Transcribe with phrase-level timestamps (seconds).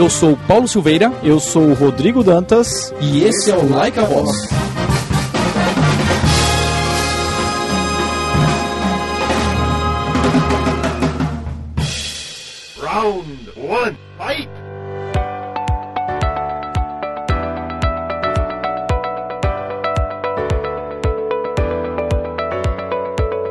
[0.00, 1.12] Eu sou Paulo Silveira.
[1.22, 2.90] Eu sou o Rodrigo Dantas.
[3.02, 4.30] E esse é o Like a Voz.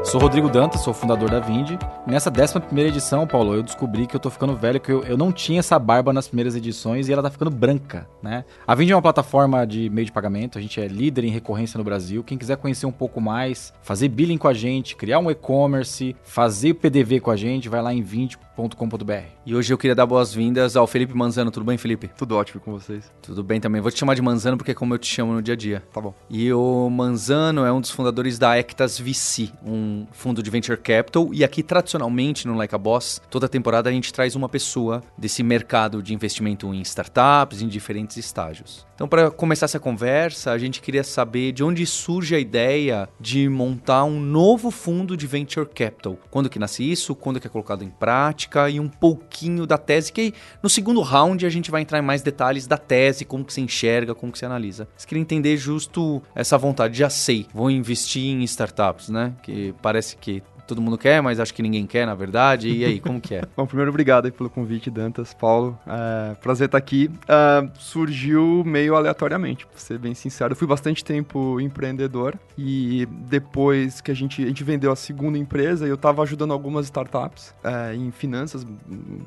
[0.10, 1.78] Sou Rodrigo Dantas, sou fundador da Vindi.
[2.07, 5.32] Nessa 11 edição, Paulo, eu descobri que eu tô ficando velho, que eu, eu, não
[5.32, 8.43] tinha essa barba nas primeiras edições e ela tá ficando branca, né?
[8.66, 11.78] A Vindi é uma plataforma de meio de pagamento, a gente é líder em recorrência
[11.78, 12.24] no Brasil.
[12.24, 16.74] Quem quiser conhecer um pouco mais, fazer billing com a gente, criar um e-commerce, fazer
[16.74, 19.14] PDV com a gente, vai lá em vindi.com.br.
[19.46, 21.52] E hoje eu queria dar boas-vindas ao Felipe Manzano.
[21.52, 22.10] Tudo bem, Felipe?
[22.18, 23.11] Tudo ótimo com vocês.
[23.21, 23.80] Tudo bem também.
[23.80, 25.83] Vou te chamar de Manzano porque é como eu te chamo no dia a dia.
[25.94, 26.16] Tá bom.
[26.32, 31.30] E o Manzano é um dos fundadores da Ectas VC, um fundo de venture capital.
[31.34, 35.44] E aqui, tradicionalmente, no Like a Boss, toda temporada a gente traz uma pessoa desse
[35.44, 38.88] mercado de investimento em startups, em diferentes estágios.
[39.00, 43.47] Então, para começar essa conversa, a gente queria saber de onde surge a ideia de
[43.47, 46.17] montar um novo fundo de venture capital.
[46.30, 47.16] Quando que nasce isso?
[47.16, 48.69] Quando que é colocado em prática?
[48.69, 52.22] E um pouquinho da tese, que no segundo round a gente vai entrar em mais
[52.22, 54.86] detalhes da tese, como que você enxerga, como que você analisa.
[54.97, 59.34] Você queria entender justo essa vontade, já sei, vou investir em startups, né?
[59.41, 62.69] Que parece que todo mundo quer, mas acho que ninguém quer, na verdade.
[62.69, 63.41] E aí, como que é?
[63.57, 65.75] Bom, primeiro, obrigado pelo convite, Dantas, Paulo.
[65.87, 67.09] É, prazer estar aqui.
[67.23, 70.51] Uh, surgiu meio aleatoriamente, pra ser bem sincero.
[70.51, 75.39] Eu fui bastante tempo empreendedor e depois que a gente, a gente vendeu a segunda
[75.39, 78.63] empresa, eu estava ajudando algumas startups é, em finanças,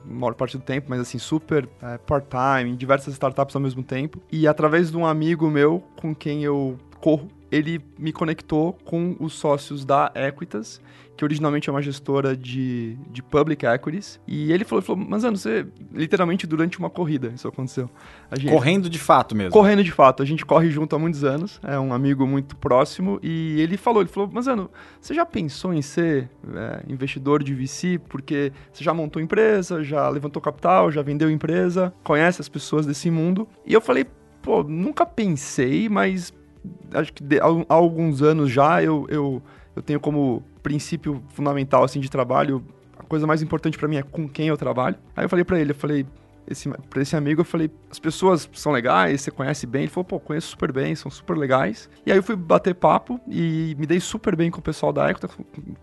[0.05, 4.21] maior parte do tempo, mas assim, super é, part-time, em diversas startups ao mesmo tempo.
[4.31, 9.35] E através de um amigo meu com quem eu corro, ele me conectou com os
[9.35, 10.81] sócios da Equitas
[11.17, 14.19] que originalmente é uma gestora de, de public equities.
[14.27, 17.89] E ele falou, falou, Manzano, você literalmente durante uma corrida isso aconteceu.
[18.37, 19.53] Gente, correndo de fato mesmo.
[19.53, 20.23] Correndo de fato.
[20.23, 23.19] A gente corre junto há muitos anos, é um amigo muito próximo.
[23.23, 24.71] E ele falou, ele falou, Manzano,
[25.01, 28.01] você já pensou em ser é, investidor de VC?
[28.09, 33.11] Porque você já montou empresa, já levantou capital, já vendeu empresa, conhece as pessoas desse
[33.11, 33.47] mundo.
[33.67, 34.07] E eu falei,
[34.41, 36.33] pô, nunca pensei, mas
[36.93, 39.43] acho que de, há, alguns anos já eu, eu,
[39.75, 42.65] eu tenho como princípio fundamental assim de trabalho,
[42.99, 44.97] a coisa mais importante para mim é com quem eu trabalho.
[45.17, 46.07] Aí eu falei para ele, eu falei,
[46.47, 49.83] esse, pra esse amigo, eu falei, as pessoas são legais, você conhece bem?
[49.83, 51.89] Ele falou, pô, conheço super bem, são super legais.
[52.05, 55.11] E aí eu fui bater papo e me dei super bem com o pessoal da
[55.11, 55.31] Equitas,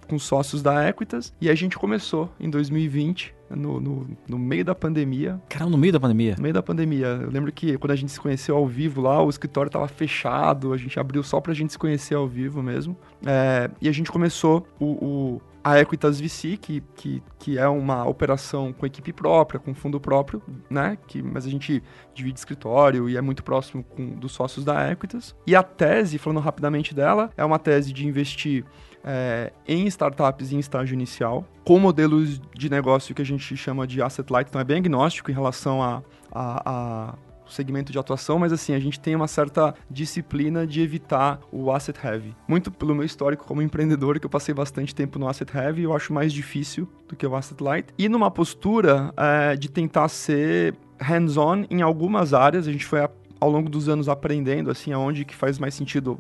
[0.08, 1.34] com os sócios da Equitas.
[1.40, 5.42] E a gente começou em 2020 no, no, no, meio da pandemia.
[5.50, 6.36] Caramba, no meio da pandemia?
[6.36, 7.08] No meio da pandemia.
[7.08, 10.74] Eu lembro que quando a gente se conheceu ao vivo lá, o escritório estava fechado,
[10.74, 12.96] a gente abriu só pra gente se conhecer ao vivo mesmo.
[13.25, 18.06] É, e a gente começou o, o a Equitas VC, que, que, que é uma
[18.06, 20.97] operação com equipe própria, com fundo próprio, né?
[21.08, 21.84] Que, mas a gente
[22.14, 25.36] divide escritório e é muito próximo com, dos sócios da Equitas.
[25.46, 28.66] E a tese, falando rapidamente dela, é uma tese de investir
[29.03, 34.02] é, em startups em estágio inicial, com modelos de negócio que a gente chama de
[34.02, 37.16] asset light, então é bem agnóstico em relação a, a, a
[37.52, 42.00] segmento de atuação, mas assim, a gente tem uma certa disciplina de evitar o asset
[42.04, 42.36] heavy.
[42.48, 45.94] Muito pelo meu histórico como empreendedor, que eu passei bastante tempo no asset heavy, eu
[45.94, 47.88] acho mais difícil do que o asset light.
[47.98, 53.08] E numa postura é, de tentar ser hands-on em algumas áreas, a gente foi
[53.40, 56.20] ao longo dos anos aprendendo assim aonde que faz mais sentido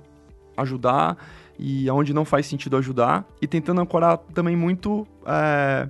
[0.55, 1.17] ajudar
[1.59, 5.89] e aonde não faz sentido ajudar, e tentando ancorar também muito é,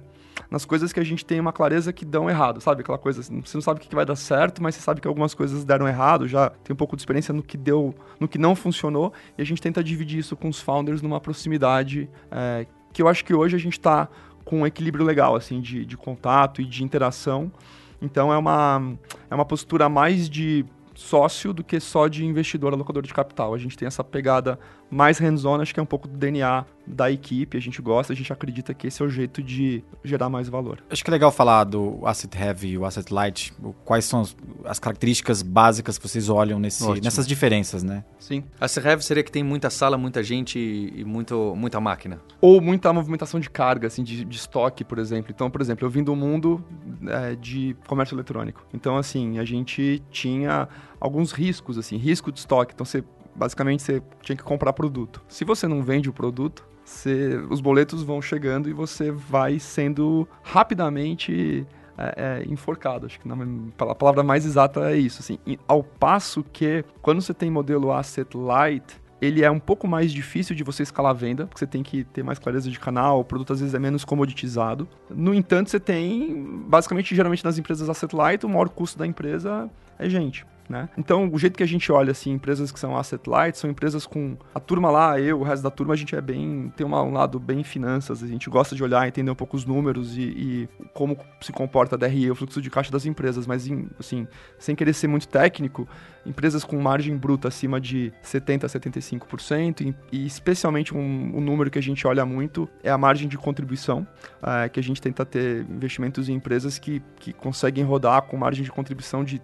[0.50, 2.82] nas coisas que a gente tem uma clareza que dão errado, sabe?
[2.82, 5.08] Aquela coisa, assim, você não sabe o que vai dar certo, mas você sabe que
[5.08, 8.38] algumas coisas deram errado, já tem um pouco de experiência no que deu, no que
[8.38, 13.02] não funcionou, e a gente tenta dividir isso com os founders numa proximidade é, que
[13.02, 14.08] eu acho que hoje a gente está
[14.44, 17.52] com um equilíbrio legal, assim, de, de contato e de interação.
[18.02, 18.98] Então é uma,
[19.30, 23.54] é uma postura mais de sócio do que só de investidor alocador de capital.
[23.54, 27.12] A gente tem essa pegada mais hands-on, acho que é um pouco do DNA da
[27.12, 30.50] equipe, a gente gosta, a gente acredita que esse é o jeito de gerar mais
[30.50, 30.80] valor.
[30.90, 33.54] Acho que é legal falar do asset heavy e o asset light,
[33.86, 34.24] quais são
[34.66, 38.04] as características básicas que vocês olham nesse, nessas diferenças, né?
[38.18, 38.44] Sim.
[38.60, 42.20] Asset heavy seria que tem muita sala, muita gente e muito, muita máquina.
[42.42, 45.32] Ou muita movimentação de carga, assim, de, de estoque, por exemplo.
[45.32, 46.64] Então, por exemplo, eu vim do mundo
[47.08, 48.66] é, de comércio eletrônico.
[48.74, 50.68] Então, assim, a gente tinha
[51.00, 52.74] alguns riscos, assim, risco de estoque.
[52.74, 53.04] Então, você
[53.40, 55.24] basicamente você tinha que comprar produto.
[55.28, 60.28] Se você não vende o produto, você, os boletos vão chegando e você vai sendo
[60.44, 61.66] rapidamente
[61.98, 63.06] é, é, enforcado.
[63.06, 63.36] Acho que na,
[63.80, 65.22] a palavra mais exata é isso.
[65.22, 65.40] Assim.
[65.48, 70.12] E, ao passo que, quando você tem modelo asset light, ele é um pouco mais
[70.12, 73.20] difícil de você escalar a venda, porque você tem que ter mais clareza de canal,
[73.20, 74.88] o produto às vezes é menos comoditizado.
[75.10, 79.70] No entanto, você tem, basicamente, geralmente nas empresas asset light, o maior custo da empresa
[79.98, 80.46] é gente.
[80.70, 80.88] Né?
[80.96, 84.06] Então, o jeito que a gente olha assim, empresas que são asset light, são empresas
[84.06, 87.02] com a turma lá, eu, o resto da turma, a gente é bem tem uma,
[87.02, 90.22] um lado bem finanças, a gente gosta de olhar, entender um pouco os números e,
[90.22, 93.68] e como se comporta a DRE, o fluxo de caixa das empresas, mas
[94.00, 94.28] assim,
[94.60, 95.88] sem querer ser muito técnico,
[96.24, 101.00] empresas com margem bruta acima de 70 a 75% e, e especialmente um,
[101.36, 104.08] um, número que a gente olha muito é a margem de contribuição,
[104.44, 108.64] é, que a gente tenta ter investimentos em empresas que, que conseguem rodar com margem
[108.64, 109.42] de contribuição de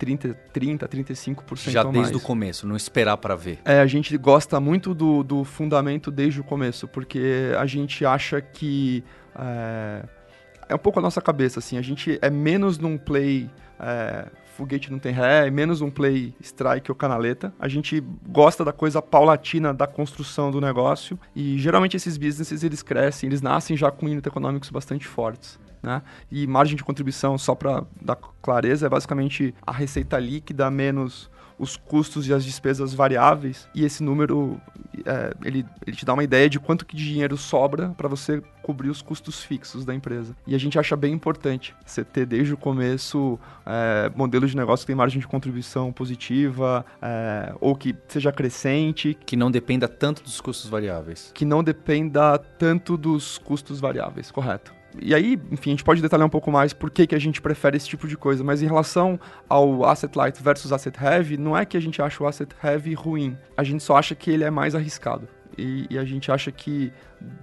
[0.00, 3.58] 30, 30 35% Já desde o começo, não esperar para ver.
[3.66, 8.40] É, a gente gosta muito do, do fundamento desde o começo, porque a gente acha
[8.40, 9.04] que.
[9.38, 10.02] É,
[10.70, 11.76] é um pouco a nossa cabeça, assim.
[11.76, 13.50] A gente é menos num play.
[13.78, 14.26] É,
[14.56, 17.52] foguete não tem ré, é menos um play strike ou canaleta.
[17.58, 22.82] A gente gosta da coisa paulatina da construção do negócio e geralmente esses businesses eles
[22.82, 25.58] crescem, eles nascem já com unit econômicos bastante fortes.
[25.82, 26.02] Né?
[26.30, 31.30] E margem de contribuição, só para dar clareza, é basicamente a receita líquida menos
[31.60, 33.68] os custos e as despesas variáveis.
[33.74, 34.58] E esse número,
[35.04, 38.88] é, ele, ele te dá uma ideia de quanto que dinheiro sobra para você cobrir
[38.88, 40.34] os custos fixos da empresa.
[40.46, 44.84] E a gente acha bem importante você ter desde o começo é, modelos de negócio
[44.84, 49.16] que tem margem de contribuição positiva é, ou que seja crescente.
[49.26, 51.30] Que não dependa tanto dos custos variáveis.
[51.34, 54.79] Que não dependa tanto dos custos variáveis, correto.
[54.98, 57.40] E aí, enfim, a gente pode detalhar um pouco mais por que, que a gente
[57.40, 61.56] prefere esse tipo de coisa, mas em relação ao asset light versus asset heavy, não
[61.56, 64.44] é que a gente acha o asset heavy ruim, a gente só acha que ele
[64.44, 65.28] é mais arriscado.
[65.58, 66.92] E, e, a gente acha que,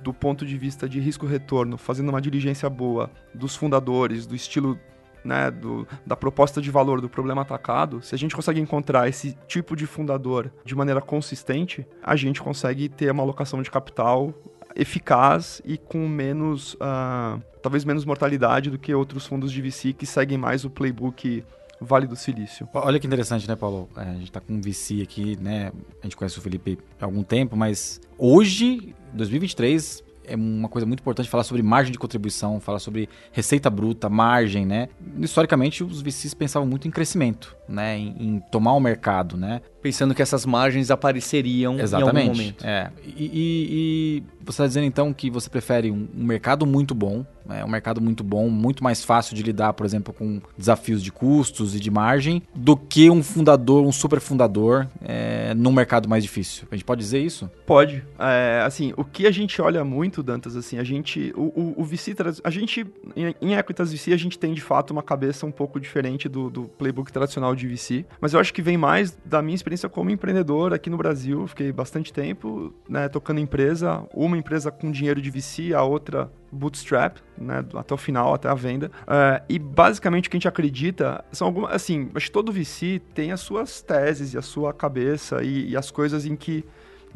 [0.02, 4.80] do ponto de vista de risco-retorno, fazendo uma diligência boa dos fundadores, do estilo,
[5.24, 9.38] né, do, da proposta de valor do problema atacado, se a gente consegue encontrar esse
[9.46, 14.34] tipo de fundador de maneira consistente, a gente consegue ter uma alocação de capital
[14.78, 20.06] eficaz e com menos, uh, talvez menos mortalidade do que outros fundos de VC que
[20.06, 21.44] seguem mais o playbook
[21.80, 22.68] Vale do Silício.
[22.74, 23.88] Olha que interessante, né, Paulo?
[23.96, 25.72] É, a gente tá com um VC aqui, né?
[26.02, 31.00] A gente conhece o Felipe há algum tempo, mas hoje, 2023, é uma coisa muito
[31.00, 34.90] importante falar sobre margem de contribuição, falar sobre receita bruta, margem, né?
[35.20, 37.98] Historicamente, os VCs pensavam muito em crescimento, né?
[37.98, 39.62] Em, em tomar o mercado, né?
[39.88, 42.66] Pensando que essas margens apareceriam Exatamente, em algum momento.
[42.66, 42.92] É.
[43.06, 47.26] E, e, e você está dizendo então que você prefere um, um mercado muito bom,
[47.50, 51.12] é um mercado muito bom, muito mais fácil de lidar, por exemplo, com desafios de
[51.12, 56.24] custos e de margem, do que um fundador, um super fundador, é, num mercado mais
[56.24, 56.68] difícil.
[56.72, 57.50] A gente pode dizer isso?
[57.66, 58.04] Pode.
[58.20, 61.84] É, assim, o que a gente olha muito, Dantas, assim, a gente, o, o, o
[61.84, 62.86] VC, a gente,
[63.16, 66.50] em, em Equitas VC, a gente tem de fato uma cabeça um pouco diferente do,
[66.50, 70.10] do playbook tradicional de VC, mas eu acho que vem mais da minha experiência como
[70.10, 71.46] empreendedor aqui no Brasil.
[71.48, 77.18] Fiquei bastante tempo né, tocando empresa, uma empresa com dinheiro de VC, a outra bootstrap,
[77.38, 78.90] né, até o final, até a venda.
[79.04, 83.02] Uh, e basicamente o que a gente acredita são algumas, assim, acho que todo VC
[83.14, 86.64] tem as suas teses e a sua cabeça e, e as coisas em que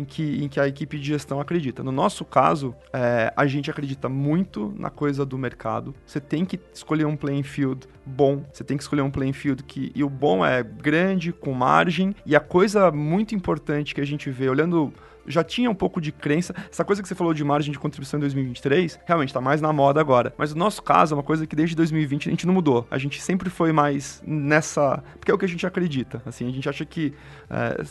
[0.01, 1.83] em que, em que a equipe de gestão acredita.
[1.83, 5.93] No nosso caso, é, a gente acredita muito na coisa do mercado.
[6.05, 9.63] Você tem que escolher um playing field bom, você tem que escolher um playing field
[9.63, 9.91] que.
[9.95, 12.15] E o bom é grande, com margem.
[12.25, 14.93] E a coisa muito importante que a gente vê, olhando
[15.27, 16.53] já tinha um pouco de crença.
[16.71, 19.71] Essa coisa que você falou de margem de contribuição em 2023, realmente está mais na
[19.71, 20.33] moda agora.
[20.37, 22.87] Mas no nosso caso, é uma coisa que desde 2020 a gente não mudou.
[22.89, 25.03] A gente sempre foi mais nessa.
[25.19, 26.21] Porque é o que a gente acredita.
[26.25, 27.13] Assim, a gente acha que.
[27.49, 27.83] É,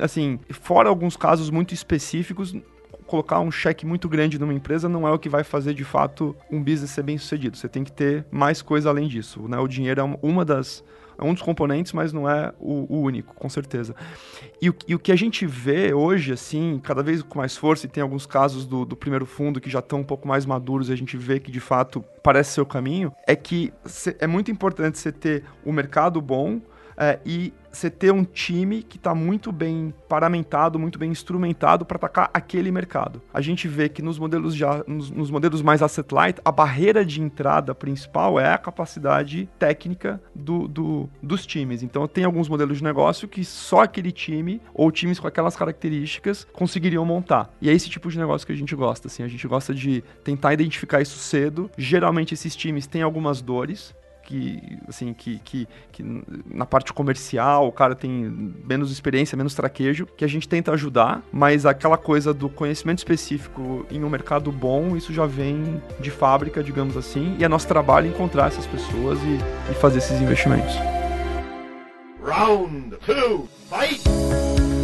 [0.00, 2.54] assim, fora alguns casos muito específicos,
[3.06, 6.36] colocar um cheque muito grande numa empresa não é o que vai fazer de fato
[6.50, 7.56] um business ser bem sucedido.
[7.56, 9.48] Você tem que ter mais coisa além disso.
[9.48, 9.58] Né?
[9.58, 10.84] O dinheiro é uma das
[11.18, 13.94] é um dos componentes, mas não é o, o único, com certeza.
[14.60, 17.86] E o, e o, que a gente vê hoje, assim, cada vez com mais força,
[17.86, 20.88] e tem alguns casos do, do primeiro fundo que já estão um pouco mais maduros,
[20.88, 23.72] e a gente vê que de fato parece ser o caminho, é que
[24.18, 26.60] é muito importante você ter o mercado bom
[26.96, 31.96] é, e você ter um time que está muito bem paramentado, muito bem instrumentado para
[31.96, 33.20] atacar aquele mercado.
[33.32, 37.04] A gente vê que nos modelos, já, nos, nos, modelos mais asset light, a barreira
[37.04, 41.82] de entrada principal é a capacidade técnica do, do, dos times.
[41.82, 46.46] Então, tem alguns modelos de negócio que só aquele time ou times com aquelas características
[46.52, 47.50] conseguiriam montar.
[47.60, 49.08] E é esse tipo de negócio que a gente gosta.
[49.08, 51.70] Assim, a gente gosta de tentar identificar isso cedo.
[51.76, 53.94] Geralmente, esses times têm algumas dores
[54.26, 56.04] que, assim, que, que, que,
[56.52, 58.10] na parte comercial o cara tem
[58.68, 63.86] menos experiência, menos traquejo, que a gente tenta ajudar, mas aquela coisa do conhecimento específico
[63.90, 68.08] em um mercado bom, isso já vem de fábrica, digamos assim, e é nosso trabalho
[68.08, 70.74] encontrar essas pessoas e, e fazer esses investimentos.
[72.22, 74.75] Round two, fight!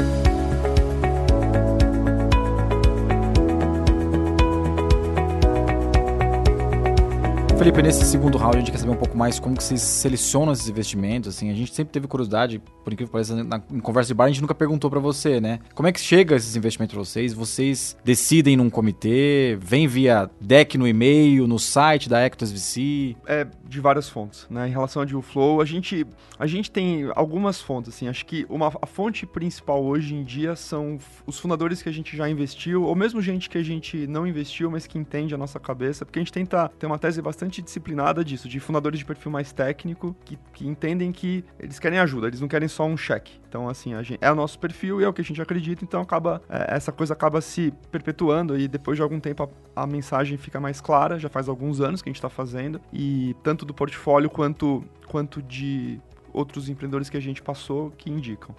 [7.62, 10.52] Felipe, nesse segundo round a gente quer saber um pouco mais como que vocês selecionam
[10.52, 14.08] esses investimentos, assim, a gente sempre teve curiosidade, por incrível que pareça, na, em conversa
[14.08, 15.60] de bar a gente nunca perguntou para você, né?
[15.72, 17.32] Como é que chega esses investimentos pra vocês?
[17.32, 23.14] Vocês decidem num comitê, vem via deck no e-mail, no site da Ectos VC?
[23.28, 24.68] É de várias fontes, né?
[24.68, 26.06] Em relação a deal flow, a gente,
[26.38, 30.54] a gente tem algumas fontes, assim, acho que uma, a fonte principal hoje em dia
[30.54, 34.26] são os fundadores que a gente já investiu, ou mesmo gente que a gente não
[34.26, 37.51] investiu, mas que entende a nossa cabeça, porque a gente tenta ter uma tese bastante
[37.60, 42.28] disciplinada disso, de fundadores de perfil mais técnico, que, que entendem que eles querem ajuda,
[42.28, 43.40] eles não querem só um cheque.
[43.48, 45.84] Então, assim, a gente, é o nosso perfil e é o que a gente acredita,
[45.84, 49.86] então acaba, é, essa coisa acaba se perpetuando e depois de algum tempo a, a
[49.86, 53.66] mensagem fica mais clara, já faz alguns anos que a gente está fazendo, e tanto
[53.66, 56.00] do portfólio quanto, quanto de
[56.32, 58.54] outros empreendedores que a gente passou que indicam.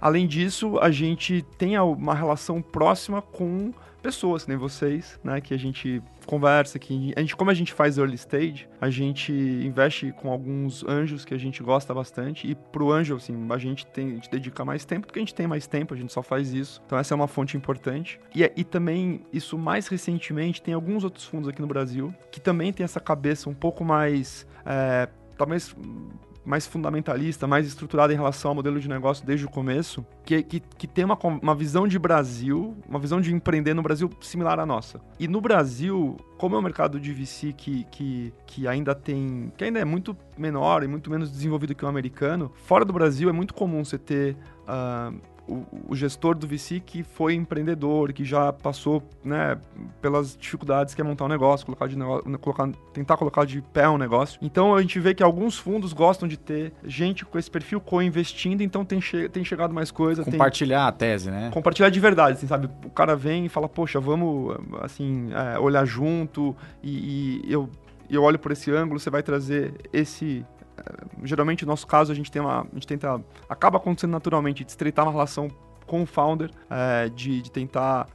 [0.00, 5.40] Além disso, a gente tem uma relação próxima com pessoas, nem vocês, né?
[5.40, 9.32] Que a gente conversa, que a gente, como a gente faz early stage, a gente
[9.32, 12.46] investe com alguns anjos que a gente gosta bastante.
[12.46, 15.34] E pro anjo, assim, a gente tem, a gente dedica mais tempo, porque a gente
[15.34, 16.82] tem mais tempo, a gente só faz isso.
[16.84, 18.20] Então essa é uma fonte importante.
[18.34, 22.74] E, e também, isso mais recentemente, tem alguns outros fundos aqui no Brasil que também
[22.74, 24.46] tem essa cabeça um pouco mais.
[24.66, 25.08] É,
[25.38, 25.74] talvez
[26.48, 30.60] mais fundamentalista, mais estruturada em relação ao modelo de negócio desde o começo, que, que,
[30.60, 34.64] que tem uma, uma visão de Brasil, uma visão de empreender no Brasil similar à
[34.64, 34.98] nossa.
[35.20, 39.52] E no Brasil, como é um mercado de VC que, que, que ainda tem.
[39.56, 43.28] que ainda é muito menor e muito menos desenvolvido que o americano, fora do Brasil
[43.28, 44.34] é muito comum você ter.
[44.62, 49.58] Uh, o, o, gestor do VC que foi empreendedor, que já passou né,
[50.00, 53.88] pelas dificuldades que é montar um negócio, colocar de negócio, colocar, tentar colocar de pé
[53.88, 54.38] um negócio.
[54.42, 58.62] Então a gente vê que alguns fundos gostam de ter gente com esse perfil co-investindo,
[58.62, 60.22] então tem, che tem chegado mais coisa.
[60.22, 60.88] Compartilhar tem...
[60.88, 61.50] a tese, né?
[61.52, 62.68] Compartilhar de verdade, assim, sabe?
[62.84, 67.68] O cara vem e fala, poxa, vamos assim, é, olhar junto e, e eu
[68.10, 70.44] eu olho por esse ângulo, você vai trazer esse
[71.22, 74.70] geralmente no nosso caso a gente tem uma, a gente tenta, acaba acontecendo naturalmente, de
[74.70, 75.48] estreitar uma relação
[75.88, 78.06] com o founder, é, de, de, tentar,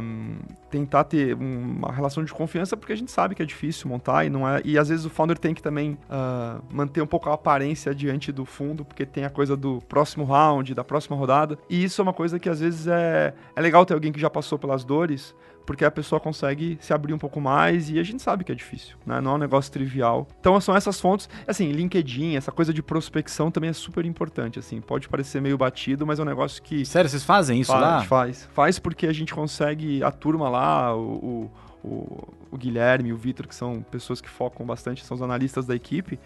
[0.00, 0.36] um,
[0.70, 4.30] tentar ter uma relação de confiança, porque a gente sabe que é difícil montar e
[4.30, 4.62] não é.
[4.64, 8.30] E às vezes o founder tem que também uh, manter um pouco a aparência diante
[8.30, 11.58] do fundo, porque tem a coisa do próximo round, da próxima rodada.
[11.68, 14.30] E isso é uma coisa que às vezes é, é legal ter alguém que já
[14.30, 15.34] passou pelas dores,
[15.66, 18.54] porque a pessoa consegue se abrir um pouco mais e a gente sabe que é
[18.54, 19.20] difícil, né?
[19.20, 20.26] Não é um negócio trivial.
[20.40, 24.80] Então são essas fontes, assim, LinkedIn, essa coisa de prospecção também é super importante, assim.
[24.80, 26.86] Pode parecer meio batido, mas é um negócio que...
[26.86, 28.02] Sério, vocês fazem isso faz, lá?
[28.04, 31.50] Faz, faz porque a gente consegue, a turma lá, o,
[31.82, 35.66] o, o Guilherme e o Vitor, que são pessoas que focam bastante, são os analistas
[35.66, 36.18] da equipe,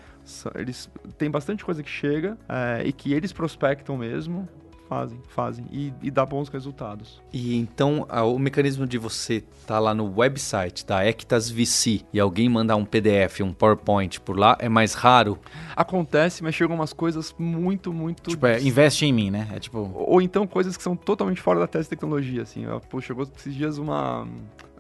[0.55, 4.49] eles têm bastante coisa que chega é, e que eles prospectam mesmo,
[4.91, 5.67] Fazem, fazem.
[5.71, 7.23] E, e dá bons resultados.
[7.33, 12.01] E então, a, o mecanismo de você estar tá lá no website da Ectas VC
[12.13, 15.39] e alguém mandar um PDF, um PowerPoint por lá, é mais raro?
[15.77, 18.31] Acontece, mas chegam umas coisas muito, muito...
[18.31, 19.49] Tipo, é, investe em mim, né?
[19.55, 19.79] É tipo...
[19.79, 22.65] Ou, ou então coisas que são totalmente fora da tese de tecnologia, assim.
[22.91, 24.27] Pô, chegou esses dias uma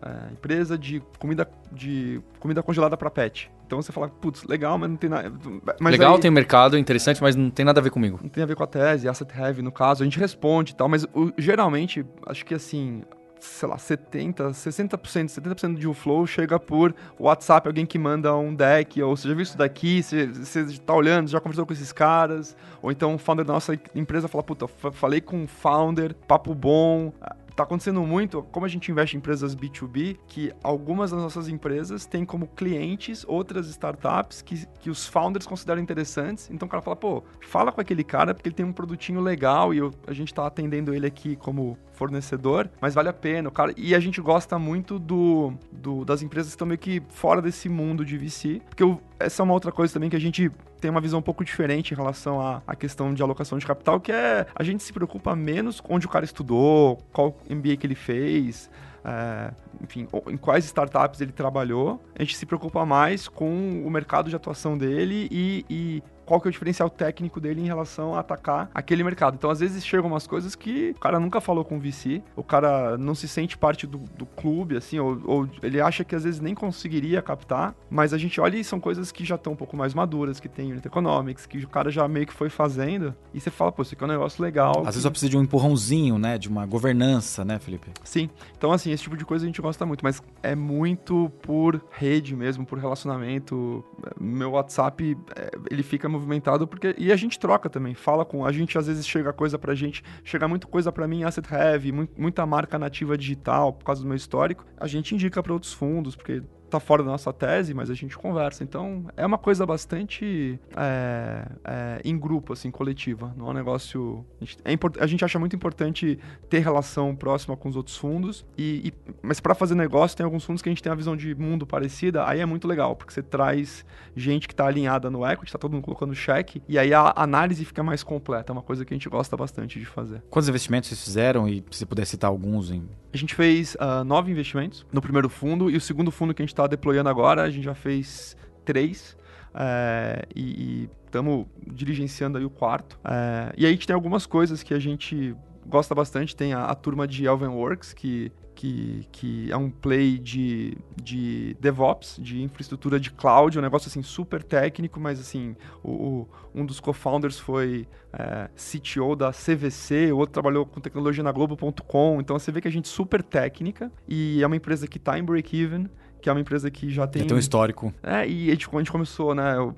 [0.02, 3.50] é, empresa de comida, de comida congelada para pet.
[3.66, 5.32] Então você fala, putz, legal, mas não tem nada.
[5.80, 8.18] legal, aí, tem mercado, interessante, mas não tem nada a ver comigo.
[8.20, 10.02] Não tem a ver com a tese, asset heavy no caso.
[10.02, 13.02] A gente responde e tal, mas o, geralmente, acho que assim,
[13.40, 18.54] sei lá, 70, 60%, 70% de um flow chega por WhatsApp, alguém que manda um
[18.54, 21.92] deck, ou você já viu isso daqui, você, você tá olhando, já conversou com esses
[21.92, 26.54] caras, ou então o founder da nossa empresa fala, puta, falei com o founder, papo
[26.54, 27.12] bom,
[27.56, 32.06] tá acontecendo muito, como a gente investe em empresas B2B, que algumas das nossas empresas
[32.06, 36.50] têm como clientes outras startups que, que os founders consideram interessantes.
[36.50, 39.74] Então o cara fala, pô, fala com aquele cara porque ele tem um produtinho legal
[39.74, 43.74] e eu, a gente tá atendendo ele aqui como fornecedor, mas vale a pena, cara.
[43.76, 47.68] E a gente gosta muito do, do das empresas que estão meio que fora desse
[47.68, 48.82] mundo de VC, porque
[49.18, 51.92] essa é uma outra coisa também que a gente tem uma visão um pouco diferente
[51.92, 55.36] em relação à, à questão de alocação de capital, que é a gente se preocupa
[55.36, 58.70] menos onde o cara estudou, qual MBA que ele fez,
[59.04, 59.52] é,
[59.82, 62.00] enfim, em quais startups ele trabalhou.
[62.18, 66.46] A gente se preocupa mais com o mercado de atuação dele e, e qual que
[66.46, 69.34] é o diferencial técnico dele em relação a atacar aquele mercado.
[69.34, 72.44] Então, às vezes, chegam umas coisas que o cara nunca falou com o VC, o
[72.44, 76.22] cara não se sente parte do, do clube, assim, ou, ou, ele acha que às
[76.22, 79.56] vezes nem conseguiria captar, mas a gente olha e são coisas que já estão um
[79.56, 83.12] pouco mais maduras, que tem unit economics, que o cara já meio que foi fazendo,
[83.34, 84.70] e você fala, pô, isso aqui é um negócio legal.
[84.70, 84.84] Às que...
[84.84, 87.90] vezes só precisa de um empurrãozinho, né, de uma governança, né, Felipe?
[88.04, 88.30] Sim.
[88.56, 92.36] Então, assim, esse tipo de coisa a gente gosta muito, mas é muito por rede
[92.36, 93.84] mesmo, por relacionamento.
[94.20, 98.52] Meu WhatsApp, é, ele fica movimentado porque e a gente troca também, fala com a
[98.52, 102.44] gente às vezes chega coisa pra gente, chega muito coisa para mim asset heavy, muita
[102.46, 106.42] marca nativa digital por causa do meu histórico, a gente indica para outros fundos porque
[106.70, 108.62] tá fora da nossa tese, mas a gente conversa.
[108.62, 113.34] Então, é uma coisa bastante é, é, em grupo, assim, coletiva.
[113.36, 114.24] Não é um negócio.
[114.40, 117.96] A gente, é import, a gente acha muito importante ter relação próxima com os outros
[117.96, 118.44] fundos.
[118.56, 121.16] E, e mas para fazer negócio, tem alguns fundos que a gente tem uma visão
[121.16, 122.26] de mundo parecida.
[122.26, 123.84] Aí é muito legal, porque você traz
[124.14, 126.62] gente que tá alinhada no equity, tá todo mundo colocando cheque.
[126.68, 128.52] E aí a análise fica mais completa.
[128.52, 130.22] É uma coisa que a gente gosta bastante de fazer.
[130.30, 131.48] Quantos investimentos vocês fizeram?
[131.48, 135.68] E se puder citar alguns em a gente fez uh, nove investimentos no primeiro fundo
[135.68, 139.16] e o segundo fundo que a gente está deployando agora, a gente já fez três.
[139.54, 142.98] É, e estamos diligenciando aí o quarto.
[143.04, 145.34] É, e aí a gente tem algumas coisas que a gente
[145.66, 146.36] gosta bastante.
[146.36, 152.18] Tem a, a turma de Elvenworks, que que, que é um play de, de DevOps,
[152.20, 156.78] de infraestrutura de cloud, um negócio assim super técnico, mas assim, o, o um dos
[156.78, 162.52] co-founders foi é, CTO da CVC, o outro trabalhou com tecnologia na Globo.com, então você
[162.52, 165.88] vê que a gente é super técnica e é uma empresa que está em break-even,
[166.20, 167.22] que é uma empresa que já tem...
[167.22, 167.92] Já tem um histórico.
[168.02, 169.74] É, e a gente, a gente começou, né, o,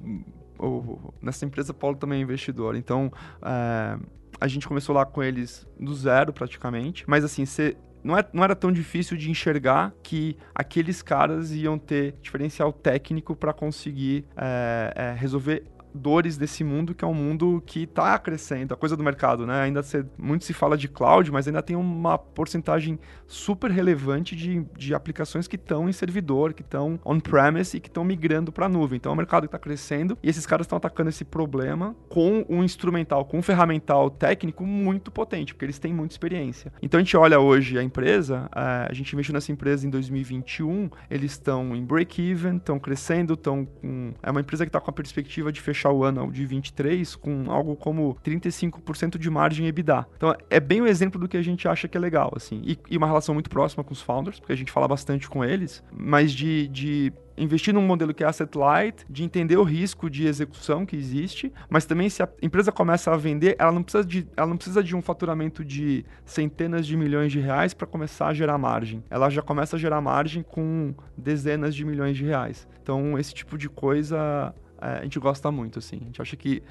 [0.59, 3.13] o, nessa empresa, Paulo também é investidor, então...
[3.43, 3.99] É,
[4.41, 8.43] a gente começou lá com eles do zero praticamente, mas assim, você não, é, não
[8.43, 14.93] era tão difícil de enxergar que aqueles caras iam ter diferencial técnico para conseguir é,
[14.97, 19.03] é, resolver dores desse mundo, que é um mundo que está crescendo, a coisa do
[19.03, 19.63] mercado, né?
[19.63, 24.65] Ainda se, muito se fala de cloud, mas ainda tem uma porcentagem super relevante de,
[24.77, 28.69] de aplicações que estão em servidor, que estão on-premise e que estão migrando para a
[28.69, 28.97] nuvem.
[28.97, 32.45] Então é um mercado que está crescendo e esses caras estão atacando esse problema com
[32.49, 36.73] um instrumental, com um ferramental técnico muito potente, porque eles têm muita experiência.
[36.83, 40.91] Então a gente olha hoje a empresa, é, a gente investiu nessa empresa em 2021,
[41.11, 44.13] eles estão em break-even, estão crescendo, estão com...
[44.23, 47.17] É uma empresa que está com a perspectiva de fechar fechar o ano de 23
[47.17, 50.07] com algo como 35% de margem EBITDA.
[50.17, 52.63] Então é bem o exemplo do que a gente acha que é legal, assim.
[52.65, 55.45] E, e uma relação muito próxima com os founders, porque a gente fala bastante com
[55.45, 60.09] eles, mas de, de investir num modelo que é asset light, de entender o risco
[60.09, 64.05] de execução que existe, mas também se a empresa começa a vender, ela não precisa
[64.05, 68.29] de, ela não precisa de um faturamento de centenas de milhões de reais para começar
[68.29, 69.03] a gerar margem.
[69.11, 72.69] Ela já começa a gerar margem com dezenas de milhões de reais.
[72.83, 75.99] Então, esse tipo de coisa a gente gosta muito, assim.
[76.01, 76.63] A gente acha que,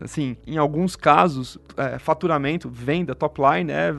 [0.00, 3.94] assim, em alguns casos, é, faturamento, venda, top line, é,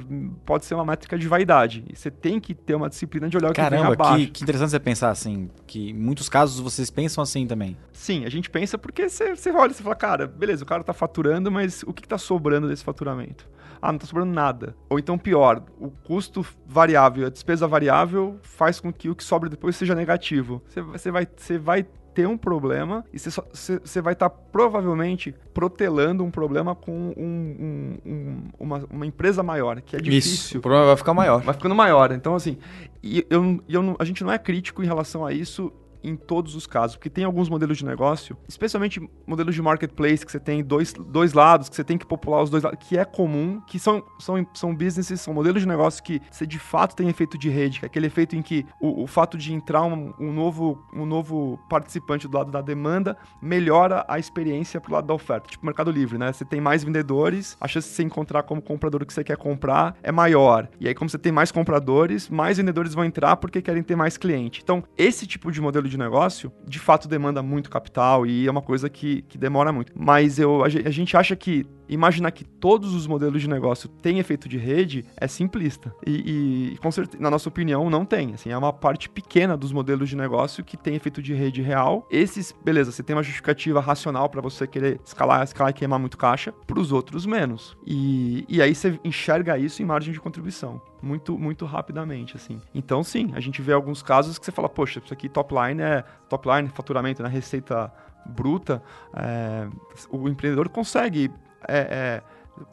[0.45, 1.83] pode ser uma métrica de vaidade.
[1.89, 4.25] E você tem que ter uma disciplina de olhar Caramba, o que vem abaixo.
[4.25, 7.77] Que, que interessante você pensar assim, que em muitos casos vocês pensam assim também.
[7.93, 10.93] Sim, a gente pensa porque você, você olha e fala, cara, beleza, o cara tá
[10.93, 13.47] faturando, mas o que, que tá sobrando desse faturamento?
[13.81, 14.75] Ah, não tá sobrando nada.
[14.89, 19.49] Ou então pior, o custo variável, a despesa variável faz com que o que sobra
[19.49, 20.61] depois seja negativo.
[20.67, 26.23] Você, você, vai, você vai ter um problema e você vai estar tá provavelmente protelando
[26.23, 30.33] um problema com um, um, um, uma, uma, empresa maior, que é difícil.
[30.33, 31.41] Isso, o problema vai ficar maior.
[31.41, 32.11] Vai ficando maior.
[32.11, 32.57] Então, assim,
[33.03, 35.71] e eu, eu, a gente não é crítico em relação a isso
[36.03, 40.31] em todos os casos, porque tem alguns modelos de negócio, especialmente modelos de marketplace, que
[40.31, 43.05] você tem dois, dois lados, que você tem que popular os dois lados, que é
[43.05, 47.09] comum, que são, são, são businesses, são modelos de negócio que você de fato tem
[47.09, 50.13] efeito de rede, que é aquele efeito em que o, o fato de entrar um,
[50.19, 55.13] um, novo, um novo participante do lado da demanda melhora a experiência pro lado da
[55.13, 55.49] oferta.
[55.49, 56.31] Tipo Mercado Livre, né?
[56.31, 59.37] Você tem mais vendedores, a chance de você encontrar como comprador o que você quer
[59.37, 60.67] comprar é maior.
[60.79, 64.17] E aí, como você tem mais compradores, mais vendedores vão entrar porque querem ter mais
[64.17, 64.61] cliente.
[64.63, 68.61] Então, esse tipo de modelo de negócio, de fato demanda muito capital e é uma
[68.61, 69.91] coisa que, que demora muito.
[69.95, 74.47] Mas eu, a gente acha que imaginar que todos os modelos de negócio têm efeito
[74.47, 75.93] de rede é simplista.
[76.05, 78.33] E, e com certeza, na nossa opinião, não tem.
[78.33, 82.07] Assim, é uma parte pequena dos modelos de negócio que tem efeito de rede real.
[82.09, 86.17] Esses, beleza, você tem uma justificativa racional para você querer escalar, escalar e queimar muito
[86.17, 87.77] caixa, para os outros menos.
[87.85, 92.61] E, e aí você enxerga isso em margem de contribuição muito, muito rapidamente, assim.
[92.73, 95.81] Então, sim, a gente vê alguns casos que você fala, poxa, isso aqui top line
[95.81, 97.91] é top line, faturamento, né, receita
[98.25, 98.81] bruta,
[99.15, 99.67] é,
[100.09, 101.31] o empreendedor consegue
[101.67, 102.21] é, é,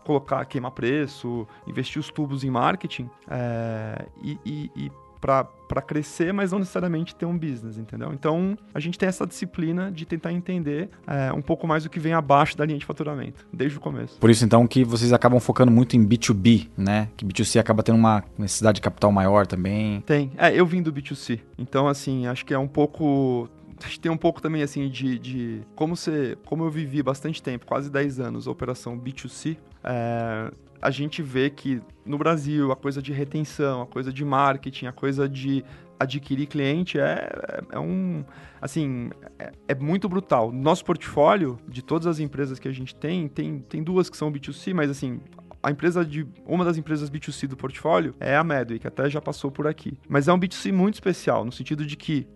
[0.05, 6.53] colocar, queimar preço, investir os tubos em marketing é, e, e, e para crescer, mas
[6.53, 8.13] não necessariamente ter um business, entendeu?
[8.13, 11.99] Então, a gente tem essa disciplina de tentar entender é, um pouco mais o que
[11.99, 14.19] vem abaixo da linha de faturamento, desde o começo.
[14.19, 17.09] Por isso, então, que vocês acabam focando muito em B2B, né?
[17.17, 20.01] Que B2C acaba tendo uma necessidade de capital maior também.
[20.03, 20.31] Tem.
[20.37, 21.41] É, eu vim do B2C.
[21.59, 23.49] Então, assim, acho que é um pouco
[24.01, 27.91] tem um pouco também assim de, de como você, como eu vivi bastante tempo, quase
[27.91, 33.13] 10 anos, a operação B2C, é, a gente vê que no Brasil a coisa de
[33.13, 35.65] retenção, a coisa de marketing, a coisa de
[35.99, 38.25] adquirir cliente é, é, é um
[38.61, 40.53] assim é, é, muito brutal.
[40.53, 44.33] Nosso portfólio de todas as empresas que a gente tem, tem tem duas que são
[44.33, 45.21] B2C, mas assim
[45.63, 49.21] a empresa de uma das empresas B2C do portfólio é a Medway, que até já
[49.21, 49.99] passou por aqui.
[50.09, 52.27] Mas é um B2C muito especial no sentido de que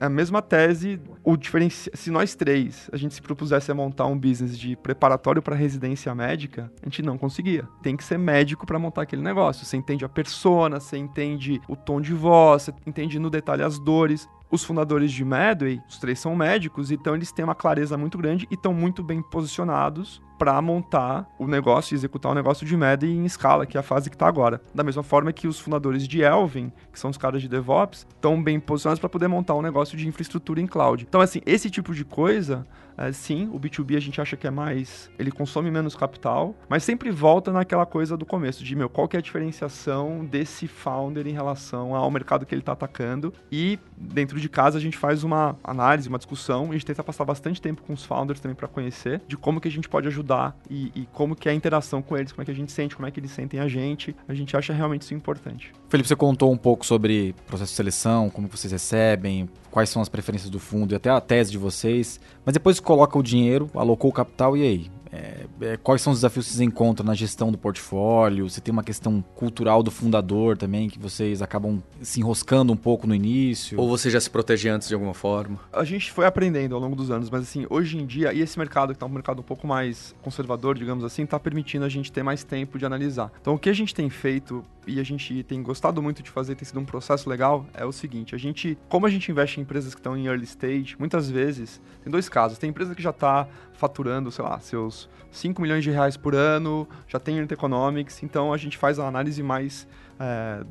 [0.00, 1.90] a mesma tese, o diferenci...
[1.94, 6.14] se nós três, a gente se propusesse a montar um business de preparatório para residência
[6.14, 7.66] médica, a gente não conseguia.
[7.82, 9.64] Tem que ser médico para montar aquele negócio.
[9.64, 13.78] Você entende a persona, você entende o tom de voz, você entende no detalhe as
[13.78, 14.28] dores.
[14.50, 18.46] Os fundadores de Medway, os três são médicos, então eles têm uma clareza muito grande
[18.50, 23.10] e estão muito bem posicionados para montar o negócio e executar o negócio de Medway
[23.10, 24.60] em escala, que é a fase que está agora.
[24.74, 28.42] Da mesma forma que os fundadores de Elvin, que são os caras de DevOps, estão
[28.42, 31.04] bem posicionados para poder montar um negócio de infraestrutura em cloud.
[31.08, 34.50] Então, assim, esse tipo de coisa, é, sim, o B2B a gente acha que é
[34.50, 35.10] mais.
[35.18, 39.16] Ele consome menos capital, mas sempre volta naquela coisa do começo, de meu, qual que
[39.16, 43.32] é a diferenciação desse founder em relação ao mercado que ele está atacando.
[43.50, 47.02] E dentro de casa a gente faz uma análise, uma discussão, e a gente tenta
[47.02, 50.06] passar bastante tempo com os founders também para conhecer de como que a gente pode
[50.08, 52.72] ajudar e, e como que é a interação com eles, como é que a gente
[52.72, 54.14] sente, como é que eles sentem a gente.
[54.28, 55.72] A gente acha realmente isso importante.
[55.88, 60.08] Felipe, você contou um pouco sobre processo de seleção, como vocês recebem, quais são as
[60.08, 62.20] preferências do fundo e até a tese de vocês.
[62.46, 64.90] Mas depois coloca o dinheiro, alocou o capital e aí?
[65.14, 68.48] É, é, quais são os desafios que vocês encontram na gestão do portfólio?
[68.50, 73.06] Você tem uma questão cultural do fundador também, que vocês acabam se enroscando um pouco
[73.06, 73.78] no início?
[73.78, 75.60] Ou você já se protege antes de alguma forma?
[75.72, 78.58] A gente foi aprendendo ao longo dos anos, mas assim, hoje em dia, e esse
[78.58, 82.10] mercado que tá um mercado um pouco mais conservador, digamos assim, tá permitindo a gente
[82.10, 83.30] ter mais tempo de analisar.
[83.40, 86.54] Então, o que a gente tem feito e a gente tem gostado muito de fazer,
[86.54, 89.62] tem sido um processo legal, é o seguinte, a gente, como a gente investe em
[89.62, 93.12] empresas que estão em early stage, muitas vezes, tem dois casos, tem empresa que já
[93.12, 98.22] tá faturando, sei lá, seus 5 milhões de reais por ano, já tem unit economics,
[98.22, 99.86] então a gente faz a análise mais
[100.20, 100.64] é,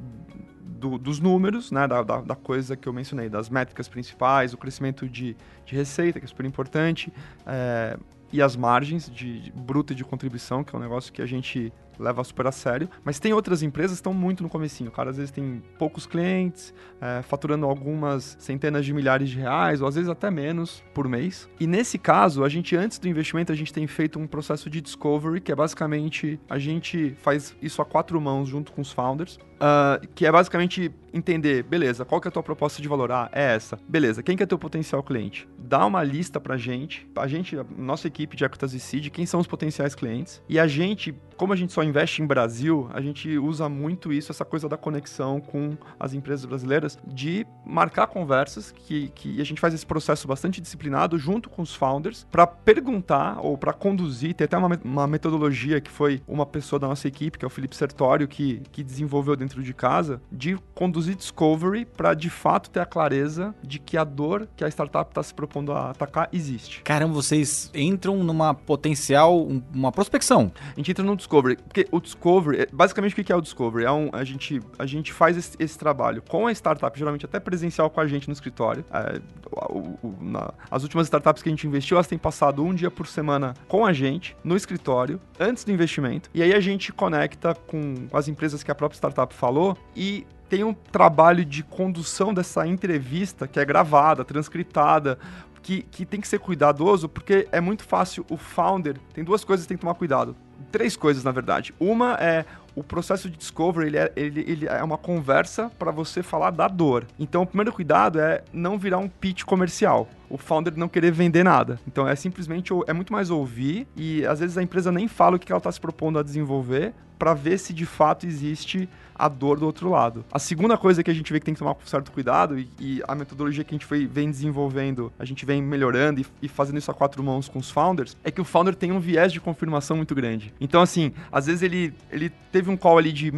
[0.61, 4.57] do- dos números, né, da, da, da coisa que eu mencionei, das métricas principais, o
[4.57, 7.11] crescimento de, de receita, que é super importante,
[7.45, 7.97] é,
[8.31, 11.71] e as margens de, de bruta de contribuição, que é um negócio que a gente
[11.99, 12.89] leva super a sério.
[13.03, 14.89] Mas tem outras empresas que estão muito no comecinho.
[14.89, 19.81] O cara às vezes tem poucos clientes, é, faturando algumas centenas de milhares de reais,
[19.81, 21.49] ou às vezes até menos por mês.
[21.59, 24.81] E nesse caso, a gente, antes do investimento, a gente tem feito um processo de
[24.81, 29.39] discovery, que é basicamente a gente faz isso a quatro mãos junto com os founders.
[29.65, 33.11] Ah, que é basicamente entender, beleza, qual que é a tua proposta de valor?
[33.13, 33.79] Ah, é essa.
[33.87, 35.47] Beleza, quem que é teu potencial cliente?
[35.57, 39.25] Dá uma lista pra gente, a gente, a nossa equipe de Equitas e Seed, quem
[39.25, 40.41] são os potenciais clientes.
[40.49, 44.33] E a gente, como a gente só investe em Brasil, a gente usa muito isso,
[44.33, 49.61] essa coisa da conexão com as empresas brasileiras, de marcar conversas, que, que a gente
[49.61, 54.43] faz esse processo bastante disciplinado junto com os founders, para perguntar ou para conduzir, tem
[54.43, 57.75] até uma, uma metodologia que foi uma pessoa da nossa equipe, que é o Felipe
[57.75, 62.85] Sertório, que, que desenvolveu dentro de casa, de conduzir discovery para de fato ter a
[62.85, 66.81] clareza de que a dor que a startup está se propondo a atacar existe.
[66.83, 70.51] Caramba, vocês entram numa potencial, um- uma prospecção.
[70.71, 73.85] A gente entra no Discovery, porque o Discovery, é- basicamente o que é o Discovery?
[73.85, 77.39] É um, a, gente, a gente faz esse, esse trabalho com a startup, geralmente até
[77.39, 78.83] presencial com a gente no escritório.
[78.91, 79.19] É,
[79.51, 82.89] o- o- na- as últimas startups que a gente investiu, elas têm passado um dia
[82.89, 86.29] por semana com a gente, no escritório, antes do investimento.
[86.33, 90.63] E aí a gente conecta com as empresas que a própria startup falou e tem
[90.63, 95.17] um trabalho de condução dessa entrevista que é gravada, transcritada,
[95.63, 98.97] que, que tem que ser cuidadoso, porque é muito fácil o founder.
[99.13, 100.35] Tem duas coisas que tem que tomar cuidado.
[100.71, 101.73] Três coisas, na verdade.
[101.79, 106.21] Uma é o processo de discovery, ele é, ele, ele é uma conversa para você
[106.21, 107.05] falar da dor.
[107.19, 110.07] Então, o primeiro cuidado é não virar um pitch comercial.
[110.29, 111.79] O founder não querer vender nada.
[111.87, 115.39] Então, é simplesmente, é muito mais ouvir e às vezes a empresa nem fala o
[115.39, 118.89] que ela está se propondo a desenvolver para ver se de fato existe
[119.23, 120.25] a dor do outro lado.
[120.31, 123.01] A segunda coisa que a gente vê que tem que tomar certo cuidado e, e
[123.07, 126.77] a metodologia que a gente foi, vem desenvolvendo, a gente vem melhorando e, e fazendo
[126.77, 129.39] isso a quatro mãos com os founders, é que o founder tem um viés de
[129.39, 130.53] confirmação muito grande.
[130.59, 133.31] Então, assim, às vezes ele, ele teve um call ali de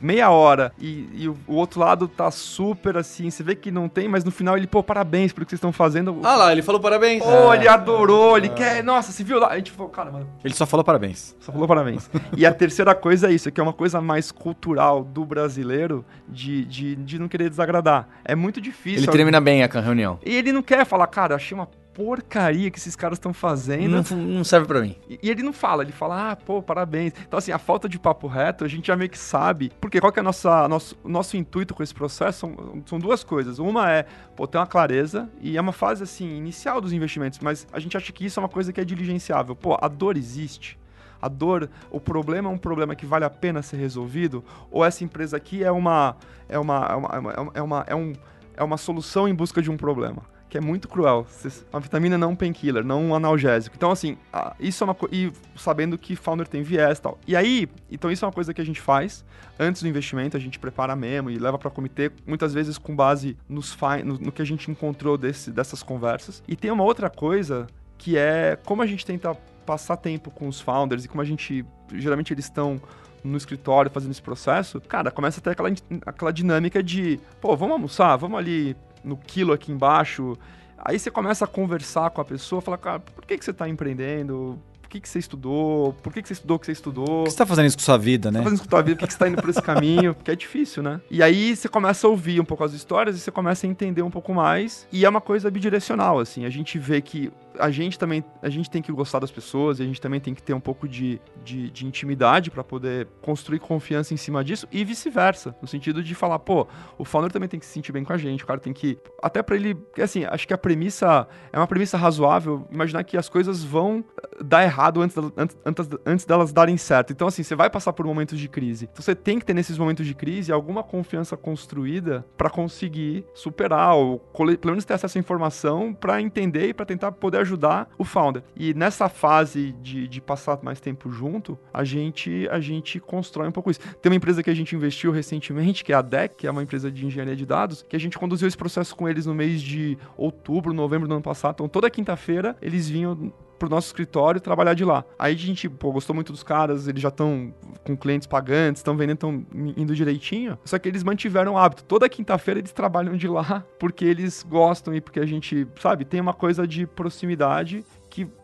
[0.00, 3.88] meia hora e, e o, o outro lado tá super assim, você vê que não
[3.88, 6.20] tem, mas no final ele, pô, parabéns pelo que vocês estão fazendo.
[6.22, 7.22] Ah lá, ele falou parabéns.
[7.22, 8.82] Pô, ele adorou, ele quer.
[8.82, 9.48] Nossa, você viu lá?
[9.48, 11.36] A gente falou, cara, mano, Ele só falou parabéns.
[11.40, 12.10] só falou parabéns.
[12.36, 16.64] e a terceira coisa é isso, que é uma coisa mais cultural do brasileiro de,
[16.66, 18.06] de, de não querer desagradar.
[18.22, 19.04] É muito difícil.
[19.04, 20.18] Ele termina bem a reunião.
[20.24, 24.02] E ele não quer falar, cara, achei uma porcaria que esses caras estão fazendo.
[24.10, 24.96] Não, não serve pra mim.
[25.08, 27.12] E e ele não fala, ele fala, ah, pô, parabéns.
[27.26, 29.70] Então, assim, a falta de papo reto, a gente já meio que sabe.
[29.80, 32.40] Porque qual que é a nossa, nosso, nosso intuito com esse processo?
[32.40, 33.58] São, são duas coisas.
[33.58, 34.04] Uma é,
[34.36, 37.96] pô, ter uma clareza, e é uma fase, assim, inicial dos investimentos, mas a gente
[37.96, 39.54] acha que isso é uma coisa que é diligenciável.
[39.54, 40.78] Pô, a dor existe.
[41.22, 44.44] A dor, o problema é um problema que vale a pena ser resolvido?
[44.70, 46.16] Ou essa empresa aqui é uma.
[46.48, 46.86] É uma.
[46.86, 48.12] É uma, é uma, é uma, é um,
[48.56, 50.22] é uma solução em busca de um problema?
[50.52, 51.26] que é muito cruel.
[51.72, 53.74] Uma vitamina não um painkiller, não um analgésico.
[53.74, 55.14] Então, assim, a- isso é uma coisa.
[55.16, 57.18] E sabendo que founder tem viés e tal.
[57.26, 59.24] E aí, então isso é uma coisa que a gente faz
[59.58, 63.34] antes do investimento, a gente prepara mesmo e leva para comitê, muitas vezes com base
[63.48, 66.42] nos no, no que a gente encontrou desse, dessas conversas.
[66.46, 70.60] E tem uma outra coisa que é como a gente tenta passar tempo com os
[70.60, 71.64] founders e como a gente.
[71.94, 72.80] Geralmente eles estão
[73.24, 75.70] no escritório fazendo esse processo, cara, começa a ter aquela,
[76.06, 80.36] aquela dinâmica de, pô, vamos almoçar, vamos ali no quilo aqui embaixo.
[80.78, 83.68] Aí você começa a conversar com a pessoa, fala, cara, por que, que você está
[83.68, 84.58] empreendendo?
[84.82, 85.94] Por que, que você estudou?
[86.02, 87.06] Por que, que você estudou o que você estudou?
[87.06, 88.40] Por que você tá fazendo isso com sua vida, né?
[88.40, 88.96] tá fazendo isso com a tua vida?
[88.96, 90.14] Por que, que você tá indo por esse caminho?
[90.14, 91.00] Porque é difícil, né?
[91.10, 94.02] E aí você começa a ouvir um pouco as histórias e você começa a entender
[94.02, 94.86] um pouco mais.
[94.92, 96.44] E é uma coisa bidirecional, assim.
[96.44, 99.82] A gente vê que a gente também a gente tem que gostar das pessoas e
[99.82, 103.58] a gente também tem que ter um pouco de, de, de intimidade para poder construir
[103.58, 105.54] confiança em cima disso e vice-versa.
[105.60, 106.66] No sentido de falar, pô,
[106.98, 108.44] o founder também tem que se sentir bem com a gente.
[108.44, 108.98] O cara tem que.
[109.22, 109.76] Até para ele.
[110.00, 114.04] Assim, acho que a premissa é uma premissa razoável imaginar que as coisas vão
[114.42, 117.12] dar errado antes, antes, antes, antes delas darem certo.
[117.12, 118.88] Então, assim, você vai passar por momentos de crise.
[118.90, 123.94] Então, você tem que ter nesses momentos de crise alguma confiança construída para conseguir superar,
[123.94, 128.04] ou pelo menos ter acesso à informação para entender e para tentar poder ajudar o
[128.04, 128.42] founder.
[128.56, 133.52] E nessa fase de, de passar mais tempo junto, a gente, a gente constrói um
[133.52, 133.80] pouco isso.
[134.00, 136.62] Tem uma empresa que a gente investiu recentemente, que é a DEC, que é uma
[136.62, 139.60] empresa de engenharia de dados, que a gente conduziu esse processo com eles no mês
[139.60, 141.54] de outubro, novembro do ano passado.
[141.54, 145.04] Então, toda quinta-feira, eles vinham pro nosso escritório trabalhar de lá.
[145.16, 148.96] Aí a gente, pô, gostou muito dos caras, eles já estão com clientes pagantes, estão
[148.96, 149.46] vendendo, estão
[149.76, 150.58] indo direitinho.
[150.64, 151.84] Só que eles mantiveram o hábito.
[151.84, 156.20] Toda quinta-feira eles trabalham de lá porque eles gostam e porque a gente, sabe, tem
[156.20, 157.84] uma coisa de proximidade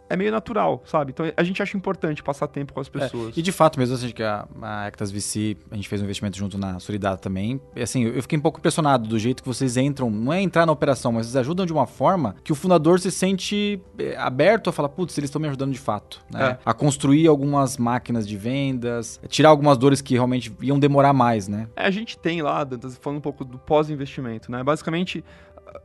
[0.09, 1.13] é meio natural, sabe?
[1.13, 3.37] Então a gente acha importante passar tempo com as pessoas.
[3.37, 6.39] E de fato, mesmo assim, que a, a Actas VC, a gente fez um investimento
[6.39, 7.61] junto na Solidata também.
[7.75, 10.67] E, assim, eu fiquei um pouco impressionado do jeito que vocês entram, não é entrar
[10.67, 14.71] na operação, mas vocês ajudam de uma forma que o fundador se sente eh, aberto
[14.71, 16.51] a falar, putz, eles estão me ajudando de fato, né?
[16.51, 16.59] É.
[16.65, 21.69] A construir algumas máquinas de vendas, tirar algumas dores que realmente iam demorar mais, né?
[21.77, 24.63] É, a gente tem lá, Dantas, falando um pouco do pós-investimento, né?
[24.63, 25.25] Basicamente,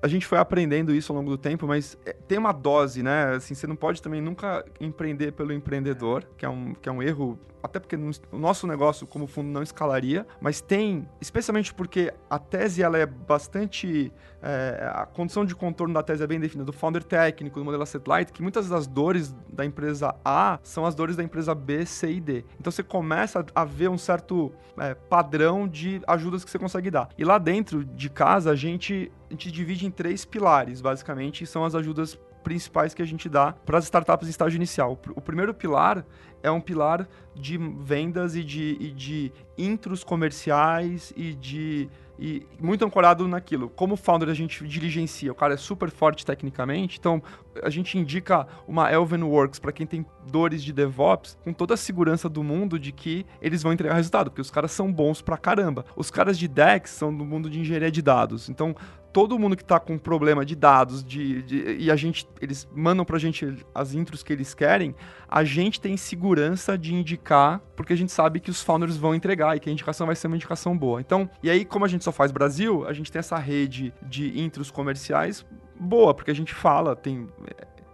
[0.02, 3.36] a gente foi aprendendo isso ao longo do tempo, mas é, tem uma dose, né?
[3.36, 7.02] Assim, você não pode também nunca empreender pelo empreendedor, que é um, que é um
[7.02, 12.38] erro, até porque o nosso negócio como fundo não escalaria, mas tem, especialmente porque a
[12.38, 16.74] tese ela é bastante, é, a condição de contorno da tese é bem definida, do
[16.74, 20.94] founder técnico, do modelo asset light, que muitas das dores da empresa A são as
[20.94, 22.44] dores da empresa B, C e D.
[22.60, 27.08] Então você começa a ver um certo é, padrão de ajudas que você consegue dar.
[27.18, 31.64] E lá dentro de casa, a gente, a gente divide em três pilares, basicamente, são
[31.64, 35.00] as ajudas principais que a gente dá para as startups em estágio inicial.
[35.16, 36.06] O primeiro pilar
[36.42, 42.86] é um pilar de vendas e de, e de intros comerciais e de e muito
[42.86, 43.70] ancorado naquilo.
[43.70, 47.22] Como founder a gente diligencia, o cara é super forte tecnicamente, então
[47.62, 51.78] a gente indica uma Elven Works para quem tem dores de DevOps com toda a
[51.78, 55.38] segurança do mundo de que eles vão entregar resultado, porque os caras são bons pra
[55.38, 55.86] caramba.
[55.96, 58.48] Os caras de DEX são do mundo de engenharia de dados.
[58.48, 58.76] Então,
[59.14, 63.06] todo mundo que tá com problema de dados de, de- e a gente eles mandam
[63.06, 64.96] pra gente as intros que eles querem,
[65.30, 69.56] a gente tem segurança de indicar, porque a gente sabe que os founders vão entregar
[69.56, 71.00] e que a indicação vai ser uma indicação boa.
[71.00, 74.40] Então, e aí como a gente só faz Brasil, a gente tem essa rede de
[74.42, 75.46] intros comerciais
[75.80, 77.28] boa, porque a gente fala, tem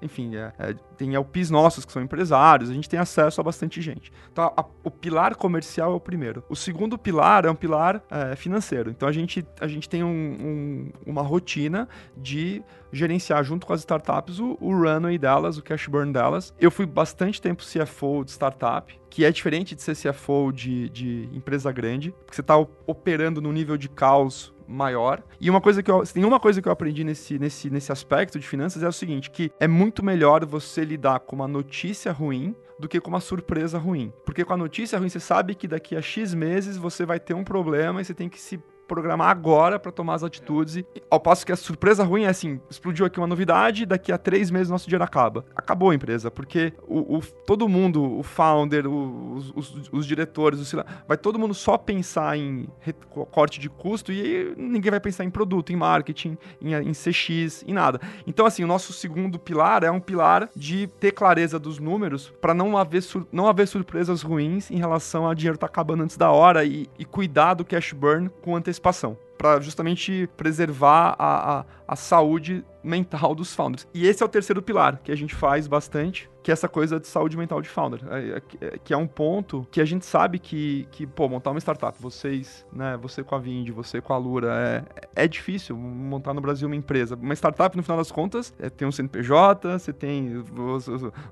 [0.01, 3.81] enfim, é, é, tem LPs nossos que são empresários, a gente tem acesso a bastante
[3.81, 4.12] gente.
[4.31, 6.43] Então, a- o pilar comercial é o primeiro.
[6.49, 8.89] O segundo pilar é um pilar é, financeiro.
[8.89, 13.81] Então, a gente, a gente tem um- um- uma rotina de gerenciar junto com as
[13.81, 16.53] startups o, o runway delas, o cash burn delas.
[16.59, 21.29] Eu fui bastante tempo CFO de startup, que é diferente de ser CFO de, de
[21.33, 22.57] empresa grande, porque você está
[22.88, 25.23] operando no nível de caos maior.
[25.41, 28.39] E uma coisa que eu, tem uma coisa que eu aprendi nesse, nesse, nesse aspecto
[28.39, 32.55] de finanças é o seguinte, que é muito melhor você lidar com uma notícia ruim
[32.77, 34.13] do que com uma surpresa ruim.
[34.23, 37.34] Porque com a notícia ruim você sabe que daqui a X meses você vai ter
[37.34, 40.75] um problema e você tem que se programar agora para tomar as atitudes.
[40.78, 44.17] E, ao passo que a surpresa ruim é assim: explodiu aqui uma novidade, daqui a
[44.17, 45.45] três meses nosso dinheiro acaba.
[45.56, 50.73] Acabou a empresa, porque o, o- todo mundo, o founder, o- os, os- os diretores,
[51.08, 52.67] vai todo mundo só pensar em
[53.32, 57.73] corte de custo e ninguém vai pensar em produto, em marketing, em, em CX, em
[57.73, 58.02] nada.
[58.25, 62.54] Então, assim, o nosso segundo pilar é um pilar de ter clareza dos números para
[62.54, 66.63] não haver, não haver surpresas ruins em relação a dinheiro estar acabando antes da hora
[66.65, 68.79] e, e cuidar do cash burn com antecipação.
[69.38, 73.88] Para justamente preservar a, a, a saúde mental dos founders.
[73.93, 76.99] E esse é o terceiro pilar que a gente faz bastante, que é essa coisa
[76.99, 80.06] de saúde mental de founder, é, é, é, que é um ponto que a gente
[80.06, 84.13] sabe que, que pô, montar uma startup, vocês, né, você com a Vind, você com
[84.13, 87.15] a Lura, é, é difícil montar no Brasil uma empresa.
[87.15, 90.43] Uma startup, no final das contas, é, tem um CNPJ, você tem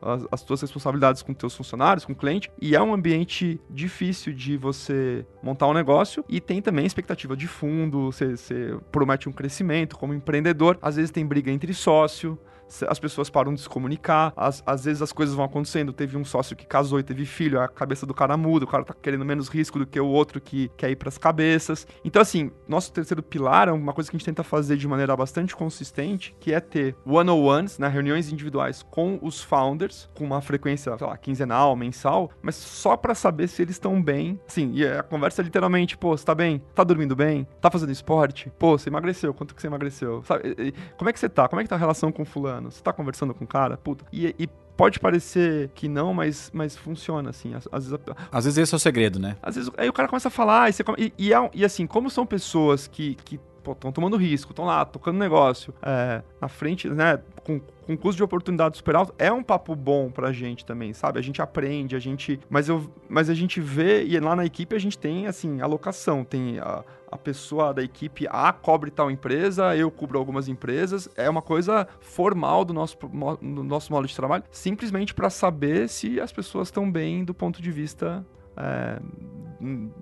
[0.01, 4.33] as, as suas responsabilidades com seus funcionários, com o cliente, e é um ambiente difícil
[4.33, 9.31] de você montar um negócio, e tem também expectativa de fundo, você, você promete um
[9.31, 10.46] crescimento como empreendedor,
[10.81, 12.37] às vezes tem briga entre sócio,
[12.87, 15.93] as pessoas param de se comunicar, às, às vezes as coisas vão acontecendo.
[15.93, 18.83] Teve um sócio que casou e teve filho, a cabeça do cara muda, o cara
[18.83, 21.87] tá querendo menos risco do que o outro que quer ir pras cabeças.
[22.03, 25.15] Então, assim, nosso terceiro pilar é uma coisa que a gente tenta fazer de maneira
[25.15, 30.97] bastante consistente, que é ter one-on-ones, né, reuniões individuais com os founders, com uma frequência,
[30.97, 34.39] sei lá, quinzenal, mensal, mas só para saber se eles estão bem.
[34.47, 36.61] Sim, e a conversa é literalmente, pô, você tá bem?
[36.73, 37.47] Tá dormindo bem?
[37.61, 38.51] Tá fazendo esporte?
[38.57, 39.33] Pô, você emagreceu?
[39.33, 40.23] Quanto que você emagreceu?
[40.23, 40.73] Sabe?
[40.97, 41.47] Como é que você tá?
[41.47, 42.56] Como é que tá a relação com fulano?
[42.61, 44.05] Você tá conversando com o cara, puta.
[44.11, 47.53] E, e pode parecer que não, mas, mas funciona, assim.
[47.53, 49.35] Às, às, vezes, às vezes esse é o segredo, né?
[49.41, 51.87] Às vezes, aí o cara começa a falar, e, você, e, e, é, e assim,
[51.87, 56.89] como são pessoas que, que estão tomando risco, estão lá tocando negócio, é, na frente,
[56.89, 60.93] né, com, com custo de oportunidade super alto, é um papo bom pra gente também,
[60.93, 61.19] sabe?
[61.19, 62.39] A gente aprende, a gente.
[62.49, 66.23] Mas, eu, mas a gente vê, e lá na equipe a gente tem, assim, alocação,
[66.23, 71.09] tem a, a pessoa da equipe A cobre tal empresa, eu cubro algumas empresas.
[71.15, 76.19] É uma coisa formal do nosso, do nosso modo de trabalho, simplesmente para saber se
[76.19, 78.25] as pessoas estão bem do ponto de vista
[78.57, 78.99] é,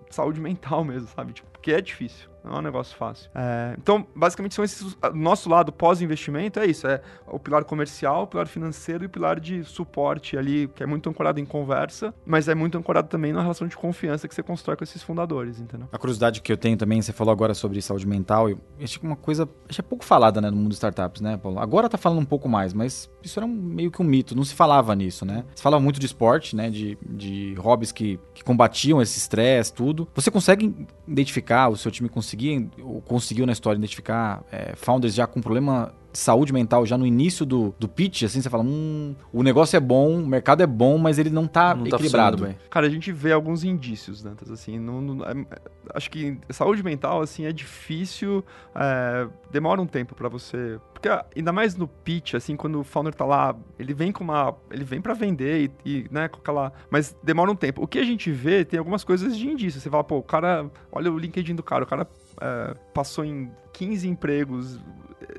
[0.09, 1.33] saúde mental mesmo, sabe?
[1.33, 2.34] Tipo, porque é difícil.
[2.45, 3.29] Não é um negócio fácil.
[3.33, 4.95] É, então, basicamente, são esses.
[5.13, 9.39] Nosso lado pós-investimento é isso: é o pilar comercial, o pilar financeiro e o pilar
[9.39, 13.41] de suporte ali, que é muito ancorado em conversa, mas é muito ancorado também na
[13.41, 15.87] relação de confiança que você constrói com esses fundadores, entendeu?
[15.91, 19.05] A curiosidade que eu tenho também, você falou agora sobre saúde mental, e acho que
[19.05, 19.49] uma coisa.
[19.77, 21.59] É pouco falada, né, no mundo de startups, né, Paulo?
[21.59, 24.43] Agora tá falando um pouco mais, mas isso era um, meio que um mito, não
[24.43, 25.43] se falava nisso, né?
[25.55, 30.07] Se falava muito de esporte, né, de, de hobbies que, que combatiam esse estresse, tudo.
[30.13, 30.75] Você consegue
[31.07, 35.93] identificar, o seu time conseguia, ou conseguiu na história identificar é, founders já com problema
[36.15, 39.79] saúde mental já no início do, do pitch, assim, você fala, hum, o negócio é
[39.79, 42.37] bom, o mercado é bom, mas ele não tá não tá equilibrado.
[42.37, 42.57] Tá bem.
[42.69, 45.45] Cara, a gente vê alguns indícios, Dantas, assim, não, não é,
[45.93, 48.43] acho que saúde mental, assim, é difícil,
[48.73, 53.13] é, demora um tempo para você, porque ainda mais no pitch, assim, quando o founder
[53.13, 56.71] tá lá, ele vem com uma, ele vem para vender e, e, né, com aquela,
[56.89, 57.83] mas demora um tempo.
[57.83, 60.69] O que a gente vê, tem algumas coisas de indício, você fala, pô, o cara,
[60.91, 62.07] olha o LinkedIn do cara, o cara
[62.41, 64.79] é, passou em 15 empregos,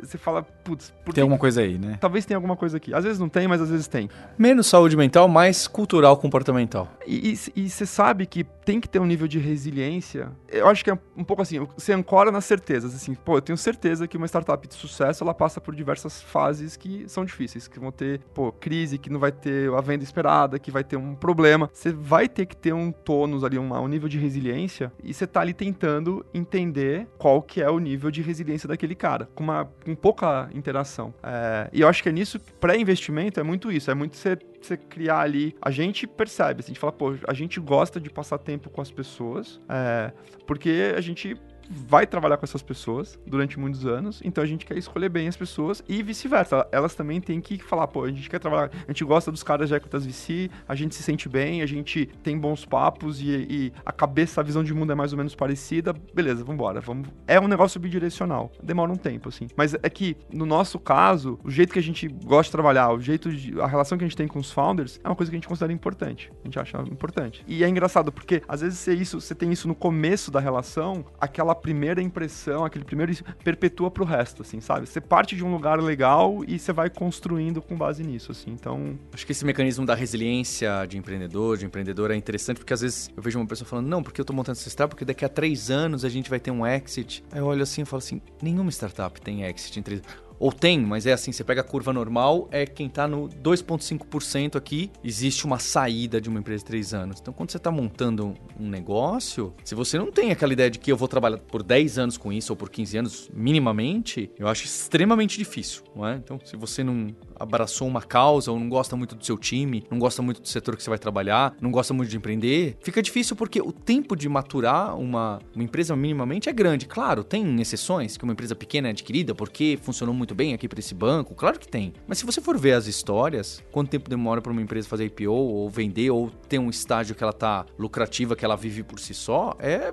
[0.03, 1.21] você fala, putz, tem que...
[1.21, 1.99] alguma coisa aí, né?
[2.01, 2.95] Talvez tenha alguma coisa aqui.
[2.95, 4.09] Às vezes não tem, mas às vezes tem.
[4.39, 6.89] Menos saúde mental, mais cultural comportamental.
[7.07, 10.31] E você sabe que tem que ter um nível de resiliência.
[10.49, 12.95] Eu acho que é um pouco assim, você ancora nas certezas.
[12.95, 16.77] Assim, pô, eu tenho certeza que uma startup de sucesso ela passa por diversas fases
[16.77, 20.59] que são difíceis, que vão ter, pô, crise, que não vai ter a venda esperada,
[20.59, 21.71] que vai ter um problema.
[21.73, 25.27] Você vai ter que ter um tônus ali, um, um nível de resiliência, e você
[25.27, 29.69] tá ali tentando entender qual que é o nível de resiliência daquele cara, com uma
[29.87, 31.15] com pouca interação.
[31.23, 34.77] É, e eu acho que é nisso, pré-investimento é muito isso, é muito você você
[34.77, 35.55] criar ali.
[35.63, 38.81] A gente percebe, assim, a gente fala, pô, a gente gosta de passar tempo com
[38.81, 40.11] as pessoas, é,
[40.45, 41.37] porque a gente
[41.71, 45.37] vai trabalhar com essas pessoas durante muitos anos, então a gente quer escolher bem as
[45.37, 46.67] pessoas e vice-versa.
[46.73, 49.69] Elas também têm que falar, pô, a gente quer trabalhar, a gente gosta dos caras
[49.69, 53.73] de Equitas VC, a gente se sente bem, a gente tem bons papos e, e,
[53.85, 57.09] a cabeça, a visão de mundo é mais ou menos parecida, beleza, vambora, vamos.
[57.27, 59.49] É um negócio bidirecional, demora um tempo, assim.
[59.57, 63.01] Mas é que, no nosso caso, o jeito que a gente gosta de trabalhar, o
[63.01, 63.61] jeito de.
[63.61, 65.49] a relação que a gente tem com os founders é uma coisa que a gente
[65.49, 66.31] considera importante.
[66.43, 67.45] A gente acha importante.
[67.47, 71.05] E é engraçado, porque às vezes você, isso, você tem isso no começo da relação,
[71.21, 74.87] aquela primeira impressão, aquele primeiro perpetua pro resto, assim, sabe?
[74.87, 78.51] Você parte de um lugar legal e você vai construindo com base nisso, assim.
[78.51, 82.81] Então, acho que esse mecanismo da resiliência de empreendedor, de empreendedor é interessante porque às
[82.81, 85.25] vezes eu vejo uma pessoa falando, não, porque eu tô montando essa startup porque daqui
[85.25, 87.25] a três anos a gente vai ter um exit.
[87.33, 90.01] Aí eu olho assim e falo assim, nenhuma startup tem exit em três
[90.39, 94.57] ou tem, mas é assim, você pega a curva normal, é quem está no 2,5%
[94.57, 97.21] aqui, existe uma saída de uma empresa de 3 anos.
[97.21, 100.91] Então, quando você está montando um negócio, se você não tem aquela ideia de que
[100.91, 104.65] eu vou trabalhar por 10 anos com isso, ou por 15 anos, minimamente, eu acho
[104.65, 106.17] extremamente difícil, não é?
[106.17, 109.99] Então, se você não abraçou uma causa, ou não gosta muito do seu time, não
[109.99, 113.37] gosta muito do setor que você vai trabalhar, não gosta muito de empreender, fica difícil
[113.37, 116.87] porque o tempo de maturar uma, uma empresa minimamente é grande.
[116.87, 120.81] Claro, tem exceções que uma empresa pequena é adquirida porque funcionou muito bem aqui para
[120.81, 121.93] esse banco, claro que tem.
[122.07, 125.31] Mas se você for ver as histórias, quanto tempo demora para uma empresa fazer IPO
[125.31, 129.15] ou vender ou ter um estágio que ela tá lucrativa, que ela vive por si
[129.15, 129.93] só, é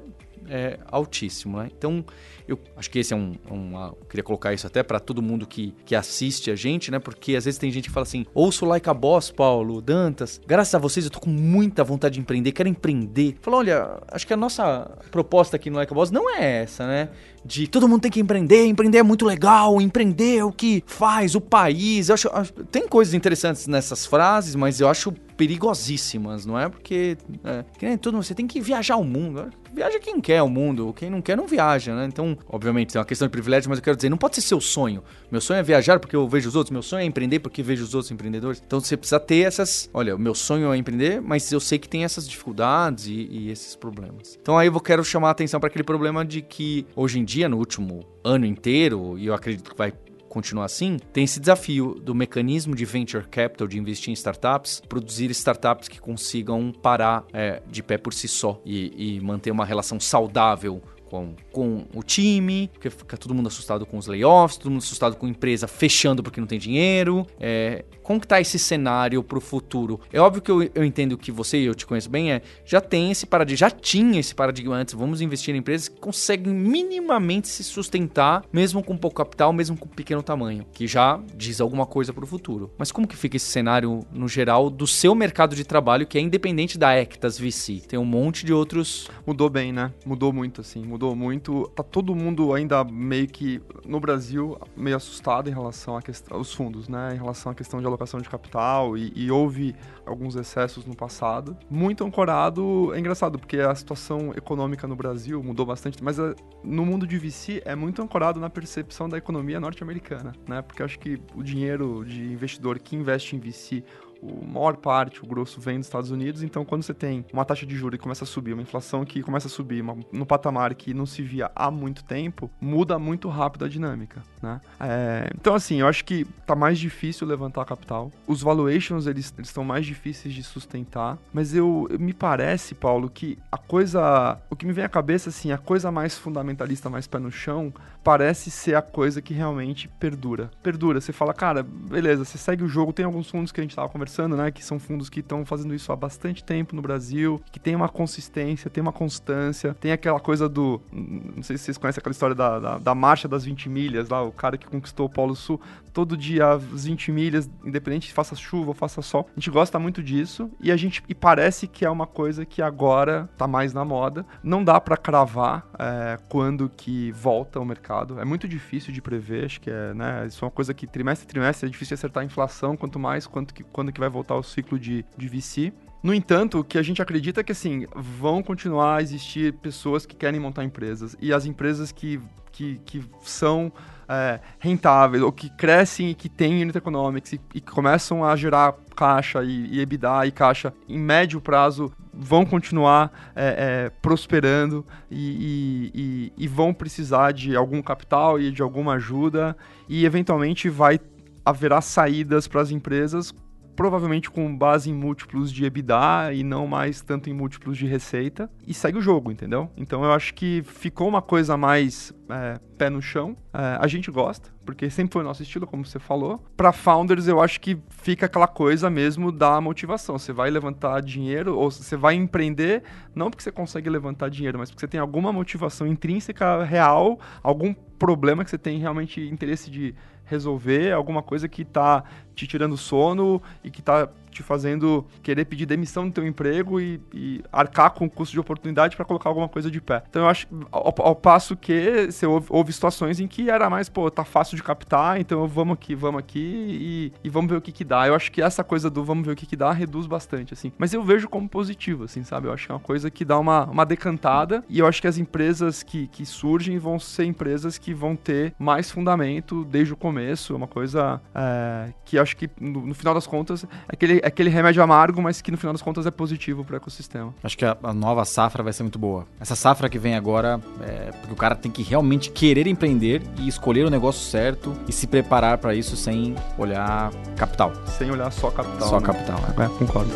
[0.49, 1.69] é altíssimo, né?
[1.77, 2.03] Então,
[2.47, 3.35] eu acho que esse é um.
[3.49, 6.99] Uma, eu queria colocar isso até para todo mundo que, que assiste a gente, né?
[6.99, 10.39] Porque às vezes tem gente que fala assim: ouço Like a Boss, Paulo, Dantas.
[10.45, 13.35] Graças a vocês eu tô com muita vontade de empreender, quero empreender.
[13.41, 16.85] Fala, olha, acho que a nossa proposta aqui no Like a Boss não é essa,
[16.85, 17.09] né?
[17.45, 21.35] de todo mundo tem que empreender, empreender é muito legal, empreender é o que faz
[21.35, 22.09] o país.
[22.09, 22.29] Eu acho
[22.71, 25.13] tem coisas interessantes nessas frases, mas eu acho
[25.43, 26.69] perigosíssimas, não é?
[26.69, 29.49] Porque é, que nem tudo, você tem que viajar o mundo.
[29.73, 32.05] Viaja quem quer o mundo, quem não quer não viaja, né?
[32.05, 34.61] Então, obviamente, tem uma questão de privilégio, mas eu quero dizer, não pode ser seu
[34.61, 35.03] sonho.
[35.29, 37.83] Meu sonho é viajar porque eu vejo os outros, meu sonho é empreender porque vejo
[37.83, 38.63] os outros empreendedores.
[38.65, 39.89] Então você precisa ter essas.
[39.93, 43.51] Olha, o meu sonho é empreender, mas eu sei que tem essas dificuldades e, e
[43.51, 44.37] esses problemas.
[44.41, 47.49] Então aí eu quero chamar a atenção para aquele problema de que hoje em dia,
[47.49, 49.91] no último ano inteiro, e eu acredito que vai
[50.33, 55.29] continuar assim, tem esse desafio do mecanismo de venture capital, de investir em startups, produzir
[55.29, 59.99] startups que consigam parar é, de pé por si só e, e manter uma relação
[59.99, 64.81] saudável com, com o time, porque fica todo mundo assustado com os layoffs, todo mundo
[64.81, 67.25] assustado com a empresa fechando porque não tem dinheiro.
[67.39, 70.01] É, como que tá esse cenário para o futuro?
[70.11, 72.81] É óbvio que eu, eu entendo que você e eu te conheço bem, é, já
[72.81, 77.47] tem esse paradigma, já tinha esse paradigma antes, vamos investir em empresas que conseguem minimamente
[77.47, 82.11] se sustentar, mesmo com pouco capital, mesmo com pequeno tamanho, que já diz alguma coisa
[82.11, 82.71] para o futuro.
[82.79, 86.21] Mas como que fica esse cenário no geral do seu mercado de trabalho, que é
[86.21, 87.83] independente da Ectas VC?
[87.87, 89.07] Tem um monte de outros...
[89.25, 89.93] Mudou bem, né?
[90.05, 91.15] Mudou muito, assim, mudou mudou
[91.49, 91.69] muito.
[91.75, 96.53] Tá todo mundo ainda meio que no Brasil meio assustado em relação a questão, aos
[96.53, 97.13] fundos, né?
[97.13, 99.75] Em relação à questão de alocação de capital e, e houve
[100.05, 101.57] alguns excessos no passado.
[101.69, 106.33] Muito ancorado, é engraçado porque a situação econômica no Brasil mudou bastante, mas eh,
[106.63, 110.61] no mundo de VC é muito ancorado na percepção da economia norte-americana, né?
[110.61, 113.83] Porque acho que o dinheiro de investidor que investe em VC
[114.23, 117.65] o maior parte, o grosso vem dos Estados Unidos, então quando você tem uma taxa
[117.65, 120.73] de juros que começa a subir, uma inflação que começa a subir uma, no patamar
[120.73, 124.61] que não se via há muito tempo, muda muito rápido a dinâmica, né?
[124.79, 129.63] É, então assim, eu acho que tá mais difícil levantar capital, os valuations eles estão
[129.63, 134.73] mais difíceis de sustentar, mas eu me parece, Paulo, que a coisa, o que me
[134.73, 138.81] vem à cabeça assim, a coisa mais fundamentalista, mais pé no chão, parece ser a
[138.81, 140.51] coisa que realmente perdura.
[140.61, 143.75] Perdura, você fala, cara, beleza, você segue o jogo, tem alguns fundos que a gente
[143.75, 146.81] tava conversando conversando, né, que são fundos que estão fazendo isso há bastante tempo no
[146.81, 150.79] Brasil, que tem uma consistência, tem uma constância, tem aquela coisa do.
[150.91, 154.21] Não sei se vocês conhecem aquela história da, da, da marcha das 20 milhas, lá,
[154.21, 155.59] o cara que conquistou o Polo Sul,
[155.93, 159.29] todo dia as 20 milhas, independente se faça chuva ou faça sol.
[159.31, 162.61] A gente gosta muito disso e a gente e parece que é uma coisa que
[162.61, 164.25] agora tá mais na moda.
[164.43, 168.19] Não dá para cravar é, quando que volta o mercado.
[168.19, 170.25] É muito difícil de prever, acho que é, né?
[170.27, 173.27] Isso é uma coisa que trimestre a trimestre é difícil acertar a inflação, quanto mais
[173.27, 175.73] quanto que, quando que vai voltar o ciclo de, de VC.
[176.01, 180.05] No entanto, o que a gente acredita é que assim, vão continuar a existir pessoas
[180.05, 182.19] que querem montar empresas e as empresas que,
[182.51, 183.71] que, que são
[184.07, 188.75] é, rentáveis ou que crescem e que têm unit economics e, e começam a gerar
[188.95, 196.31] caixa e, e EBITDA e caixa em médio prazo vão continuar é, é, prosperando e,
[196.37, 199.57] e, e, vão precisar de algum capital e de alguma ajuda
[199.89, 200.99] e eventualmente vai
[201.45, 203.33] haverá saídas para as empresas
[203.75, 208.49] provavelmente com base em múltiplos de EBITDA e não mais tanto em múltiplos de receita,
[208.67, 209.69] e segue o jogo, entendeu?
[209.75, 213.35] Então eu acho que ficou uma coisa mais é, pé no chão.
[213.53, 216.43] É, a gente gosta, porque sempre foi o nosso estilo, como você falou.
[216.55, 220.17] Para founders, eu acho que fica aquela coisa mesmo da motivação.
[220.17, 222.83] Você vai levantar dinheiro, ou você vai empreender,
[223.15, 227.73] não porque você consegue levantar dinheiro, mas porque você tem alguma motivação intrínseca real, algum
[227.97, 229.95] problema que você tem realmente interesse de
[230.33, 232.03] resolver, alguma coisa que está
[232.35, 236.99] te tirando sono e que está te fazendo querer pedir demissão do teu emprego e,
[237.13, 240.03] e arcar com o custo de oportunidade para colocar alguma coisa de pé.
[240.09, 243.87] Então eu acho, ao, ao passo que você houve, houve, situações em que era mais,
[243.87, 247.61] pô, tá fácil de captar, então vamos aqui, vamos aqui e, e vamos ver o
[247.61, 248.07] que que dá.
[248.07, 250.71] Eu acho que essa coisa do vamos ver o que que dá reduz bastante, assim.
[250.77, 252.47] Mas eu vejo como positivo, assim, sabe?
[252.47, 255.07] Eu acho que é uma coisa que dá uma, uma decantada e eu acho que
[255.07, 259.97] as empresas que, que surgem vão ser empresas que vão ter mais fundamento desde o
[259.97, 264.19] começo, é uma coisa é, que acho que no, no, final das contas é aquele,
[264.19, 267.33] é aquele remédio amargo, mas que no final das contas é positivo para o ecossistema.
[267.43, 269.25] Acho que a, a, nova safra vai ser muito boa.
[269.39, 273.47] Essa safra que vem agora é porque o cara tem que realmente querer empreender e
[273.47, 277.73] escolher o negócio certo e se preparar para isso sem olhar capital.
[277.85, 278.89] Sem olhar só capital.
[278.89, 279.05] Só né?
[279.05, 279.65] capital, é.
[279.65, 280.13] é concordo.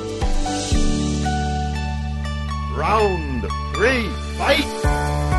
[2.76, 5.37] Round 3, fight!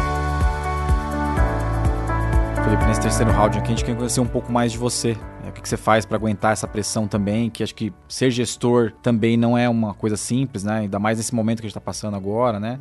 [2.69, 5.17] Felipe, nesse terceiro round aqui a gente quer conhecer um pouco mais de você.
[5.43, 7.49] É, o que, que você faz para aguentar essa pressão também?
[7.49, 10.81] Que acho que ser gestor também não é uma coisa simples, né?
[10.81, 12.79] Ainda mais nesse momento que a gente está passando agora, né?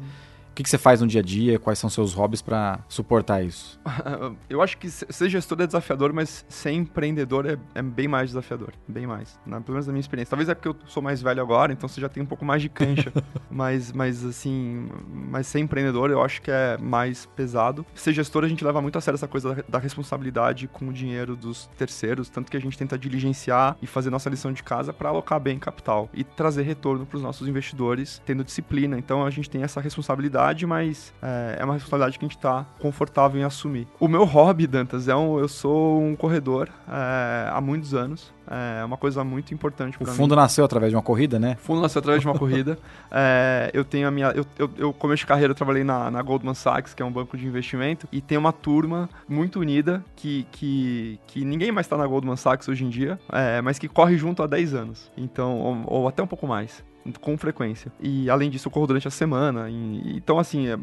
[0.58, 1.60] Que, que você faz no dia a dia?
[1.60, 3.80] Quais são seus hobbies para suportar isso?
[4.50, 8.74] Eu acho que ser gestor é desafiador, mas ser empreendedor é, é bem mais desafiador.
[8.88, 9.40] Bem mais.
[9.46, 10.32] Na, pelo menos na minha experiência.
[10.32, 12.62] Talvez é porque eu sou mais velho agora, então você já tem um pouco mais
[12.62, 13.14] de cancha.
[13.52, 17.86] mas, mas, assim, mas ser empreendedor eu acho que é mais pesado.
[17.94, 20.94] Ser gestor, a gente leva muito a sério essa coisa da, da responsabilidade com o
[20.94, 24.92] dinheiro dos terceiros, tanto que a gente tenta diligenciar e fazer nossa lição de casa
[24.92, 28.98] para alocar bem capital e trazer retorno para os nossos investidores, tendo disciplina.
[28.98, 32.38] Então a gente tem essa responsabilidade responsabilidade, mas é, é uma responsabilidade que a gente
[32.38, 33.88] está confortável em assumir.
[34.00, 38.36] O meu hobby, Dantas, é um, eu sou um corredor é, há muitos anos.
[38.50, 40.14] É uma coisa muito importante para mim.
[40.14, 41.58] O fundo nasceu através de uma corrida, né?
[41.60, 42.80] O fundo nasceu através de uma corrida.
[43.12, 44.28] É, eu tenho a minha.
[44.28, 47.12] Eu, eu, eu começo de carreira, eu trabalhei na, na, Goldman Sachs, que é um
[47.12, 51.98] banco de investimento, e tem uma turma muito unida que, que, que ninguém mais está
[51.98, 55.12] na Goldman Sachs hoje em dia, é, mas que corre junto há 10 anos.
[55.18, 56.82] Então, ou, ou até um pouco mais
[57.20, 57.92] com frequência.
[58.00, 59.70] E além disso, eu corro durante a semana.
[59.70, 60.78] E, então, assim, é,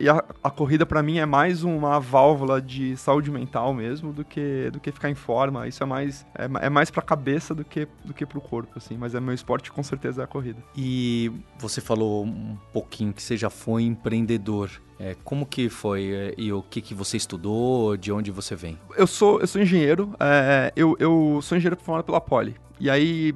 [0.00, 4.24] e a, a corrida para mim é mais uma válvula de saúde mental mesmo do
[4.24, 5.66] que do que ficar em forma.
[5.66, 8.72] Isso é mais é, é mais para cabeça do que do que para o corpo
[8.76, 10.62] assim, mas é meu esporte com certeza é a corrida.
[10.76, 14.70] E você falou um pouquinho que você já foi empreendedor.
[15.00, 17.96] É, como que foi é, e o que, que você estudou?
[17.96, 18.78] De onde você vem?
[18.96, 20.14] Eu sou eu sou engenheiro.
[20.20, 22.56] É, eu, eu sou engenheiro formado pela Poli.
[22.80, 23.34] E aí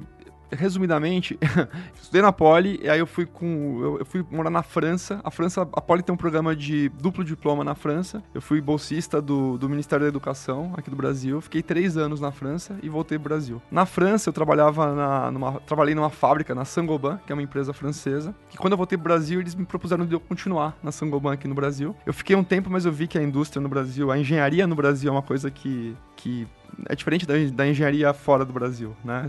[0.53, 1.37] resumidamente,
[1.95, 3.79] estudei na Poli, e aí eu fui com.
[3.81, 5.19] Eu, eu, fui morar na França.
[5.23, 8.23] A França, a Poli tem um programa de duplo diploma na França.
[8.33, 11.41] Eu fui bolsista do, do Ministério da Educação aqui do Brasil.
[11.41, 13.61] Fiquei três anos na França e voltei pro Brasil.
[13.71, 17.73] Na França, eu trabalhava na, numa, trabalhei numa fábrica na Sangoban, que é uma empresa
[17.73, 18.35] francesa.
[18.49, 21.47] Que quando eu voltei pro Brasil, eles me propuseram de eu continuar na Sangoban aqui
[21.47, 21.95] no Brasil.
[22.05, 24.75] Eu fiquei um tempo, mas eu vi que a indústria no Brasil, a engenharia no
[24.75, 26.47] Brasil é uma coisa que, que
[26.87, 29.27] é diferente da, da, engenharia fora do Brasil, né?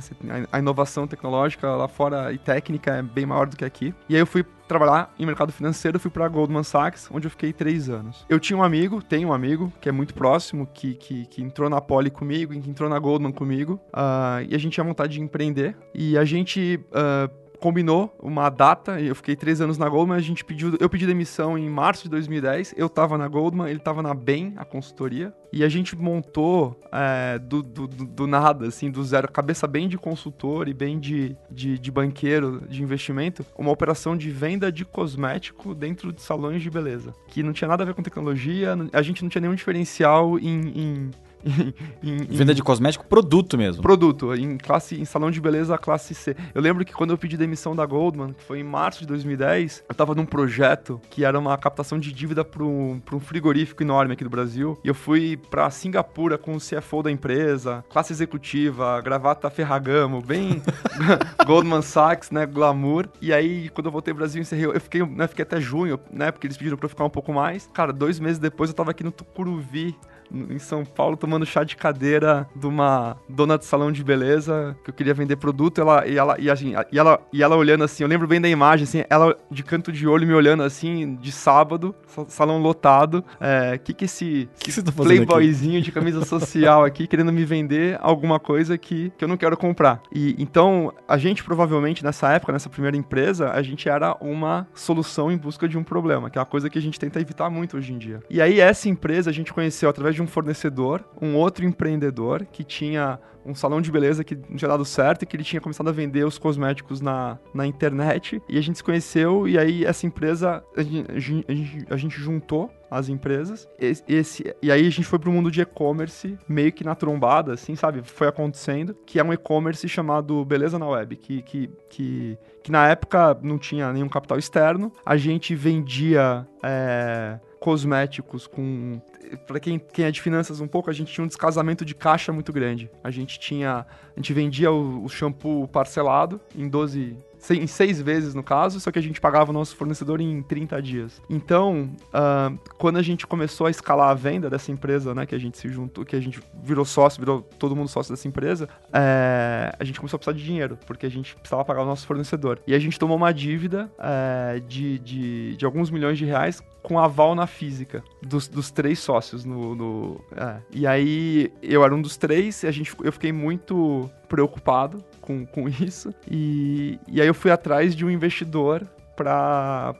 [0.50, 3.94] A, inovação tecnológica lá fora e técnica é bem maior do que aqui.
[4.08, 7.52] E aí eu fui trabalhar em mercado financeiro, fui para Goldman Sachs, onde eu fiquei
[7.52, 8.24] três anos.
[8.28, 11.68] Eu tinha um amigo, tenho um amigo, que é muito próximo, que, que, que entrou
[11.68, 15.20] na Poli comigo, que entrou na Goldman comigo, uh, e a gente tinha vontade de
[15.20, 15.76] empreender.
[15.94, 16.80] E a gente...
[16.90, 21.06] Uh, combinou uma data, eu fiquei três anos na Goldman, a gente pediu, eu pedi
[21.06, 25.32] demissão em março de 2010, eu tava na Goldman, ele tava na BEM, a consultoria,
[25.50, 29.96] e a gente montou é, do, do, do, nada, assim, do zero, cabeça bem de
[29.96, 35.74] consultor e bem de, de, de, banqueiro de investimento, uma operação de venda de cosmético
[35.74, 39.22] dentro de salões de beleza, que não tinha nada a ver com tecnologia, a gente
[39.22, 41.10] não tinha nenhum diferencial em em,
[42.02, 43.82] Venda de cosmético, produto mesmo.
[43.82, 46.36] Produto, em classe, em salão de beleza classe C.
[46.54, 49.84] Eu lembro que quando eu pedi demissão da Goldman, que foi em março de 2010,
[49.88, 54.14] eu tava num projeto que era uma captação de dívida para um, um frigorífico enorme
[54.14, 54.78] aqui do Brasil.
[54.84, 60.62] E eu fui para Singapura com o CFO da empresa, classe executiva, gravata Ferragamo, bem
[61.46, 63.08] Goldman Sachs, né, glamour.
[63.20, 66.30] E aí, quando eu voltei pro Brasil, encerrei, eu fiquei, né, fiquei até junho, né,
[66.30, 67.68] porque eles pediram para eu ficar um pouco mais.
[67.72, 69.96] Cara, dois meses depois eu tava aqui no Tucuruvi,
[70.32, 74.90] em São Paulo tomando chá de cadeira de uma dona de salão de beleza que
[74.90, 78.02] eu queria vender produto ela, e, ela, e, assim, e, ela, e ela olhando assim,
[78.02, 81.32] eu lembro bem da imagem, assim, ela de canto de olho me olhando assim, de
[81.32, 81.94] sábado,
[82.28, 83.24] salão lotado.
[83.40, 85.84] É, que que esse que que tá playboyzinho aqui?
[85.84, 90.02] de camisa social aqui querendo me vender alguma coisa que, que eu não quero comprar?
[90.12, 95.30] E então, a gente provavelmente nessa época, nessa primeira empresa, a gente era uma solução
[95.30, 97.76] em busca de um problema, que é uma coisa que a gente tenta evitar muito
[97.76, 98.20] hoje em dia.
[98.28, 102.64] E aí essa empresa a gente conheceu através de um fornecedor, um outro empreendedor que
[102.64, 105.88] tinha um salão de beleza que não tinha dado certo e que ele tinha começado
[105.88, 108.40] a vender os cosméticos na, na internet.
[108.48, 112.18] E a gente se conheceu e aí essa empresa, a gente, a gente, a gente
[112.18, 113.68] juntou as empresas.
[113.78, 117.52] Esse, esse, e aí a gente foi pro mundo de e-commerce, meio que na trombada,
[117.52, 118.02] assim, sabe?
[118.02, 122.88] Foi acontecendo, que é um e-commerce chamado Beleza na Web, que, que, que, que na
[122.88, 124.92] época não tinha nenhum capital externo.
[125.04, 126.46] A gente vendia.
[126.62, 129.00] É, cosméticos com
[129.46, 132.30] para quem, quem é de finanças um pouco, a gente tinha um descasamento de caixa
[132.30, 132.90] muito grande.
[133.02, 137.16] A gente tinha, a gente vendia o, o shampoo parcelado em 12
[137.50, 140.80] em seis vezes no caso, só que a gente pagava o nosso fornecedor em 30
[140.80, 141.20] dias.
[141.28, 145.38] Então, uh, quando a gente começou a escalar a venda dessa empresa, né, que a
[145.38, 149.74] gente se juntou, que a gente virou sócio, virou todo mundo sócio dessa empresa, é,
[149.78, 152.60] a gente começou a precisar de dinheiro, porque a gente precisava pagar o nosso fornecedor.
[152.66, 156.98] E a gente tomou uma dívida é, de, de, de, alguns milhões de reais com
[156.98, 159.44] aval na física dos, dos três sócios.
[159.44, 160.56] No, no é.
[160.70, 165.46] E aí, eu era um dos três, e a gente, eu fiquei muito preocupado com,
[165.46, 166.12] com isso.
[166.28, 169.94] E, e aí eu fui atrás de um investidor para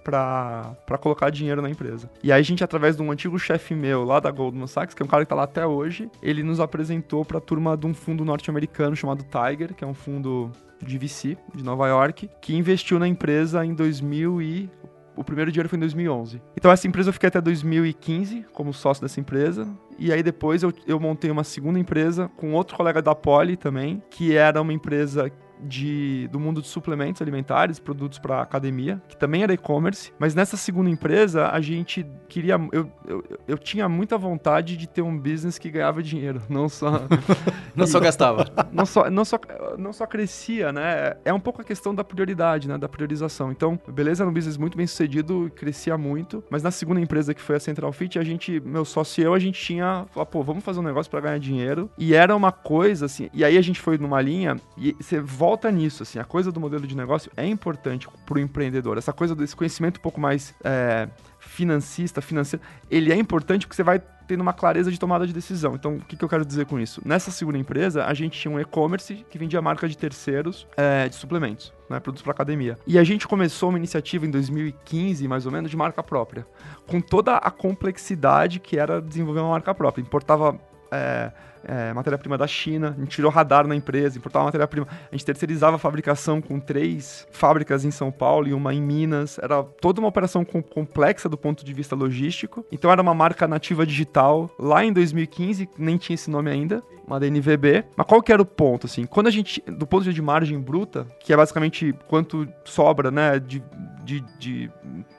[1.01, 2.11] colocar dinheiro na empresa.
[2.20, 5.01] E aí a gente, através de um antigo chefe meu lá da Goldman Sachs, que
[5.03, 7.87] é um cara que tá lá até hoje, ele nos apresentou para a turma de
[7.87, 10.51] um fundo norte-americano chamado Tiger, que é um fundo
[10.82, 14.70] de VC de Nova York, que investiu na empresa em 2000 e
[15.16, 16.42] o primeiro dinheiro foi em 2011.
[16.56, 19.68] Então essa empresa eu fiquei até 2015 como sócio dessa empresa.
[19.98, 24.02] E aí depois eu, eu montei uma segunda empresa com outro colega da Poli também,
[24.10, 25.30] que era uma empresa
[25.64, 30.12] de, do mundo de suplementos alimentares, produtos para academia, que também era e-commerce.
[30.18, 32.60] Mas nessa segunda empresa, a gente queria.
[32.72, 37.02] Eu, eu, eu tinha muita vontade de ter um business que ganhava dinheiro, não só.
[37.74, 38.44] não só gastava.
[38.72, 39.38] Não só, não, só,
[39.78, 41.14] não só crescia, né?
[41.24, 42.76] É um pouco a questão da prioridade, né?
[42.76, 43.52] Da priorização.
[43.52, 46.42] Então, beleza, era um business muito bem sucedido, crescia muito.
[46.50, 49.32] Mas na segunda empresa, que foi a Central Fit, a gente, meu sócio e eu,
[49.32, 50.06] a gente tinha.
[50.30, 51.88] Pô, vamos fazer um negócio para ganhar dinheiro.
[51.96, 53.30] E era uma coisa assim.
[53.32, 56.50] E aí a gente foi numa linha e você volta volta nisso, assim, a coisa
[56.50, 58.98] do modelo de negócio é importante para o empreendedor.
[58.98, 63.84] Essa coisa desse conhecimento um pouco mais é, financista, financeiro, ele é importante porque você
[63.84, 65.76] vai tendo uma clareza de tomada de decisão.
[65.76, 67.00] Então, o que, que eu quero dizer com isso?
[67.05, 71.14] Nessa segunda empresa, a gente tinha um e-commerce que vendia marca de terceiros é, de
[71.14, 72.76] suplementos, né, produtos para academia.
[72.84, 76.44] E a gente começou uma iniciativa em 2015, mais ou menos, de marca própria,
[76.88, 80.02] com toda a complexidade que era desenvolver uma marca própria.
[80.02, 80.59] Importava
[80.90, 81.30] é,
[81.66, 85.76] é, matéria-prima da China, a gente tirou radar na empresa, importava matéria-prima, a gente terceirizava
[85.76, 90.08] a fabricação com três fábricas em São Paulo e uma em Minas, era toda uma
[90.08, 94.84] operação com, complexa do ponto de vista logístico, então era uma marca nativa digital, lá
[94.84, 98.86] em 2015, nem tinha esse nome ainda, uma DNVB, mas qual que era o ponto,
[98.86, 102.48] assim, quando a gente, do ponto de vista de margem bruta, que é basicamente quanto
[102.64, 103.62] sobra, né, de,
[104.02, 104.70] de, de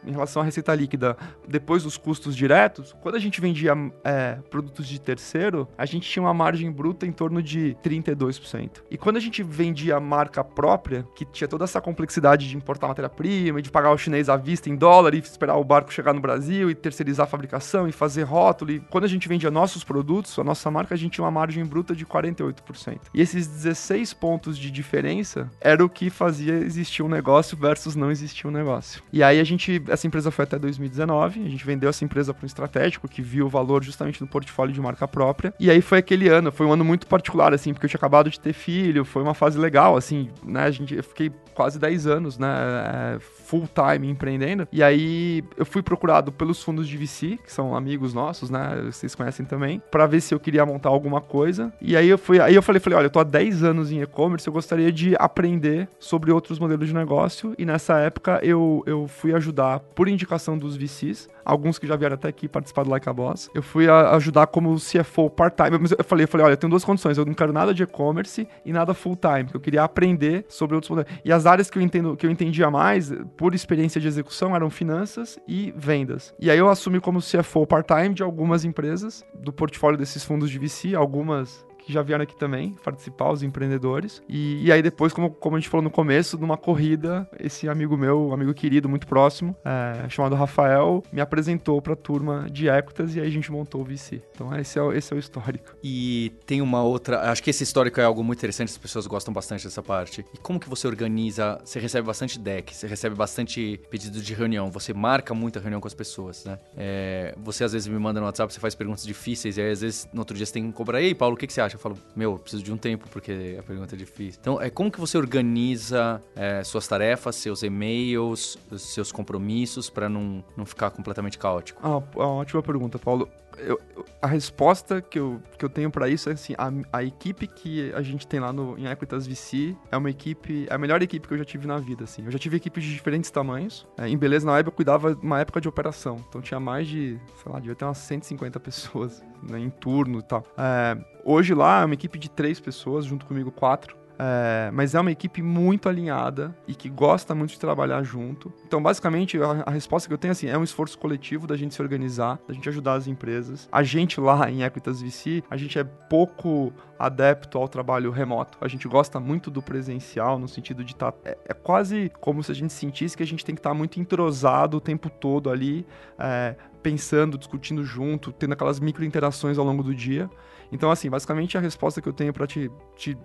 [0.05, 4.87] em relação à receita líquida, depois dos custos diretos, quando a gente vendia é, produtos
[4.87, 8.83] de terceiro, a gente tinha uma margem bruta em torno de 32%.
[8.89, 13.61] E quando a gente vendia marca própria, que tinha toda essa complexidade de importar matéria-prima,
[13.61, 16.69] de pagar o chinês à vista em dólar e esperar o barco chegar no Brasil
[16.69, 20.43] e terceirizar a fabricação e fazer rótulo, e quando a gente vendia nossos produtos, a
[20.43, 22.99] nossa marca, a gente tinha uma margem bruta de 48%.
[23.13, 28.11] E esses 16 pontos de diferença era o que fazia existir um negócio versus não
[28.11, 29.01] existir um negócio.
[29.11, 32.45] E aí a gente, essa empresa foi até 2019, a gente vendeu essa empresa para
[32.45, 35.53] um estratégico que viu o valor justamente no portfólio de marca própria.
[35.59, 38.29] E aí foi aquele ano, foi um ano muito particular, assim, porque eu tinha acabado
[38.29, 40.63] de ter filho, foi uma fase legal, assim, né?
[40.63, 42.47] A gente, eu fiquei quase 10 anos, né?
[42.47, 44.67] É, full time empreendendo.
[44.71, 48.83] E aí eu fui procurado pelos fundos de VC, que são amigos nossos, né?
[48.85, 51.71] Vocês conhecem também, para ver se eu queria montar alguma coisa.
[51.81, 54.01] E aí eu fui, aí eu falei, falei, olha, eu tô há 10 anos em
[54.01, 57.55] e-commerce, eu gostaria de aprender sobre outros modelos de negócio.
[57.57, 62.15] E nessa época eu, eu fui ajudar, por indicação dos VCs, alguns que já vieram
[62.15, 63.49] até aqui participar do Like a Boss.
[63.53, 65.77] Eu fui ajudar como CFO part-time.
[65.79, 67.17] Mas eu falei, eu falei, olha, eu tenho duas condições.
[67.17, 69.49] Eu não quero nada de e-commerce e nada full-time.
[69.53, 71.11] Eu queria aprender sobre outros modelos.
[71.23, 74.69] E as áreas que eu entendo, que eu entendia mais, por experiência de execução, eram
[74.69, 76.33] finanças e vendas.
[76.39, 80.59] E aí eu assumi como CFO part-time de algumas empresas do portfólio desses fundos de
[80.59, 84.21] VC, algumas que já vieram aqui também participar, os empreendedores.
[84.27, 87.95] E, e aí depois, como, como a gente falou no começo, numa corrida, esse amigo
[87.95, 92.67] meu, um amigo querido, muito próximo, é, chamado Rafael, me apresentou para a turma de
[92.67, 94.21] Equitas e aí a gente montou o VC.
[94.33, 95.75] Então esse é, esse é o histórico.
[95.83, 99.33] E tem uma outra, acho que esse histórico é algo muito interessante, as pessoas gostam
[99.33, 100.25] bastante dessa parte.
[100.33, 104.71] E como que você organiza, você recebe bastante deck, você recebe bastante pedido de reunião,
[104.71, 106.57] você marca muita reunião com as pessoas, né?
[106.75, 109.81] É, você às vezes me manda no WhatsApp, você faz perguntas difíceis e aí às
[109.81, 111.74] vezes no outro dia você tem que cobrar, ei Paulo, o que, que você acha?
[111.75, 114.39] Eu falo, meu, eu preciso de um tempo porque a pergunta é difícil.
[114.41, 120.43] Então, é como que você organiza é, suas tarefas, seus e-mails, seus compromissos para não,
[120.55, 121.81] não ficar completamente caótico?
[121.83, 123.29] Ah, ótima pergunta, Paulo.
[123.57, 123.79] Eu,
[124.21, 127.91] a resposta que eu, que eu tenho para isso é assim, a, a, equipe que
[127.93, 131.27] a gente tem lá no, em Equitas VC é uma equipe, é a melhor equipe
[131.27, 132.23] que eu já tive na vida, assim.
[132.25, 133.87] Eu já tive equipes de diferentes tamanhos.
[133.97, 136.23] É, em Beleza, na web, eu cuidava uma época de operação.
[136.27, 140.23] Então tinha mais de, sei lá, devia ter umas 150 pessoas né, em turno e
[140.23, 140.43] tal.
[140.57, 144.04] É, hoje lá é uma equipe de três pessoas, junto comigo quatro.
[144.17, 148.51] É, mas é uma equipe muito alinhada e que gosta muito de trabalhar junto.
[148.65, 151.75] Então, basicamente, a, a, resposta que eu tenho assim, é um esforço coletivo da gente
[151.75, 153.67] se organizar, da gente ajudar as empresas.
[153.71, 158.57] A gente lá em Equitas VC, a gente é pouco adepto ao trabalho remoto.
[158.61, 161.11] A gente gosta muito do presencial, no sentido de estar.
[161.11, 163.71] Tá, é, é, quase como se a gente sentisse que a gente tem que estar
[163.71, 165.85] tá muito entrosado o tempo todo ali,
[166.17, 170.29] é, pensando, discutindo junto, tendo aquelas micro interações ao longo do dia.
[170.71, 173.17] Então, assim, basicamente a resposta que eu tenho para te, te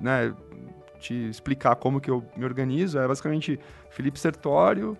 [0.00, 0.34] né,
[0.98, 3.58] te explicar como que eu me organizo, é basicamente
[3.90, 4.96] Felipe Sertório,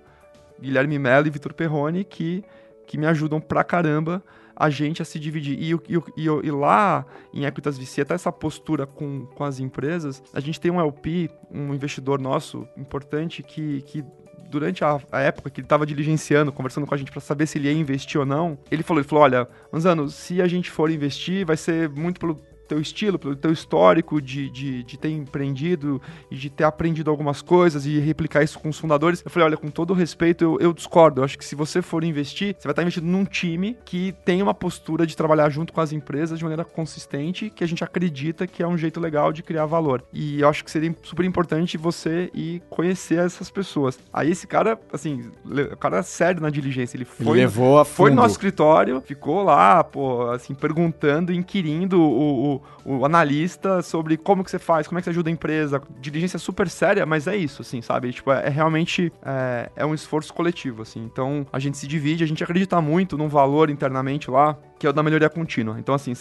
[0.60, 2.44] Guilherme Mello e Vitor Perrone que,
[2.86, 4.22] que me ajudam pra caramba
[4.58, 5.56] a gente a se dividir.
[5.56, 10.22] E, e, e, e lá em Equitas VC, até essa postura com, com as empresas,
[10.34, 14.04] a gente tem um LP, um investidor nosso importante que, que
[14.50, 17.58] durante a, a, época que ele estava diligenciando, conversando com a gente para saber se
[17.58, 20.90] ele ia investir ou não, ele falou, ele falou, olha, Manzano, se a gente for
[20.90, 22.34] investir, vai ser muito pelo
[22.68, 26.00] teu estilo, pelo teu histórico de, de, de ter empreendido
[26.30, 29.22] e de ter aprendido algumas coisas e replicar isso com os fundadores.
[29.24, 31.20] Eu falei, olha, com todo respeito, eu, eu discordo.
[31.20, 34.42] Eu acho que se você for investir, você vai estar investindo num time que tem
[34.42, 38.46] uma postura de trabalhar junto com as empresas de maneira consistente, que a gente acredita
[38.46, 40.04] que é um jeito legal de criar valor.
[40.12, 43.98] E eu acho que seria super importante você ir conhecer essas pessoas.
[44.12, 46.96] Aí esse cara, assim, o cara é sério na diligência.
[46.96, 48.22] Ele foi levou a foi no fundo.
[48.22, 54.50] nosso escritório, ficou lá, pô, assim, perguntando, inquirindo o, o, o analista sobre como que
[54.50, 55.82] você faz, como é que você ajuda a empresa.
[56.00, 58.12] Diligência super séria, mas é isso, assim, sabe?
[58.12, 61.02] Tipo, é, é realmente é, é um esforço coletivo, assim.
[61.04, 64.90] Então, a gente se divide, a gente acredita muito num valor internamente lá, que é
[64.90, 65.78] o da melhoria contínua.
[65.78, 66.12] Então, assim,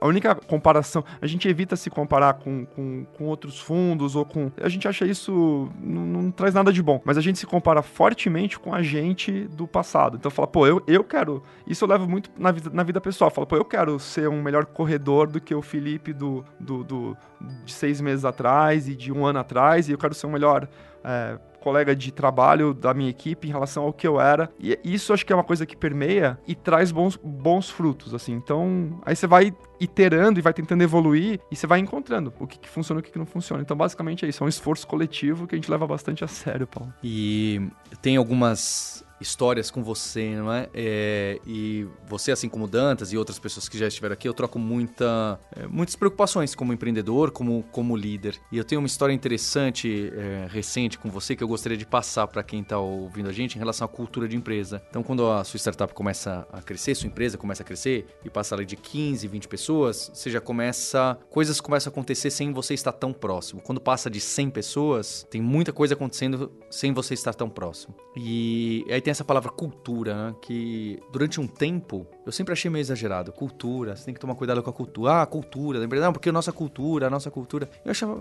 [0.00, 4.50] a única comparação, a gente evita se comparar com, com, com outros fundos ou com...
[4.60, 7.82] A gente acha isso, não, não traz nada de bom, mas a gente se compara
[7.82, 10.16] fortemente com a gente do passado.
[10.16, 11.42] Então, fala, pô, eu, eu quero...
[11.66, 13.30] Isso eu levo muito na vida, na vida pessoal.
[13.30, 17.16] Fala, pô, eu quero ser um melhor corredor do que o Felipe do, do, do-
[17.64, 20.68] de seis meses atrás e de um ano atrás, e eu quero ser um melhor...
[21.04, 24.50] é, colega de trabalho da minha equipe em relação ao que eu era.
[24.58, 28.32] E isso acho que é uma coisa que permeia e traz bons, bons frutos, assim.
[28.32, 32.58] Então, aí você vai iterando e vai tentando evoluir e você vai encontrando o que,
[32.58, 33.62] que funciona e o que, que não funciona.
[33.62, 34.42] Então, basicamente é isso.
[34.42, 36.92] É um esforço coletivo que a gente leva bastante a sério, Paulo.
[37.02, 37.62] E
[38.02, 40.68] tem algumas histórias com você, não é?
[40.72, 44.58] É, e você, assim como Dantas e outras pessoas que já estiveram aqui, eu troco
[44.58, 48.38] muita, é, muitas preocupações como empreendedor, como, como líder.
[48.50, 52.26] E eu tenho uma história interessante, é, recente com você, que eu gostaria de passar
[52.26, 54.82] para quem está ouvindo a gente em relação à cultura de empresa.
[54.88, 58.54] Então, quando a sua startup começa a crescer, sua empresa começa a crescer e passa
[58.54, 61.18] ali de 15, 20 pessoas, você já começa.
[61.28, 63.60] Coisas começam a acontecer sem você estar tão próximo.
[63.60, 67.94] Quando passa de 100 pessoas, tem muita coisa acontecendo sem você estar tão próximo.
[68.16, 70.34] E aí tem essa palavra cultura, né?
[70.40, 73.32] que durante um tempo eu sempre achei meio exagerado.
[73.32, 75.22] Cultura, você tem que tomar cuidado com a cultura.
[75.22, 77.68] Ah, cultura, lembrei, não, porque a nossa cultura, a nossa cultura.
[77.84, 78.20] Eu achava,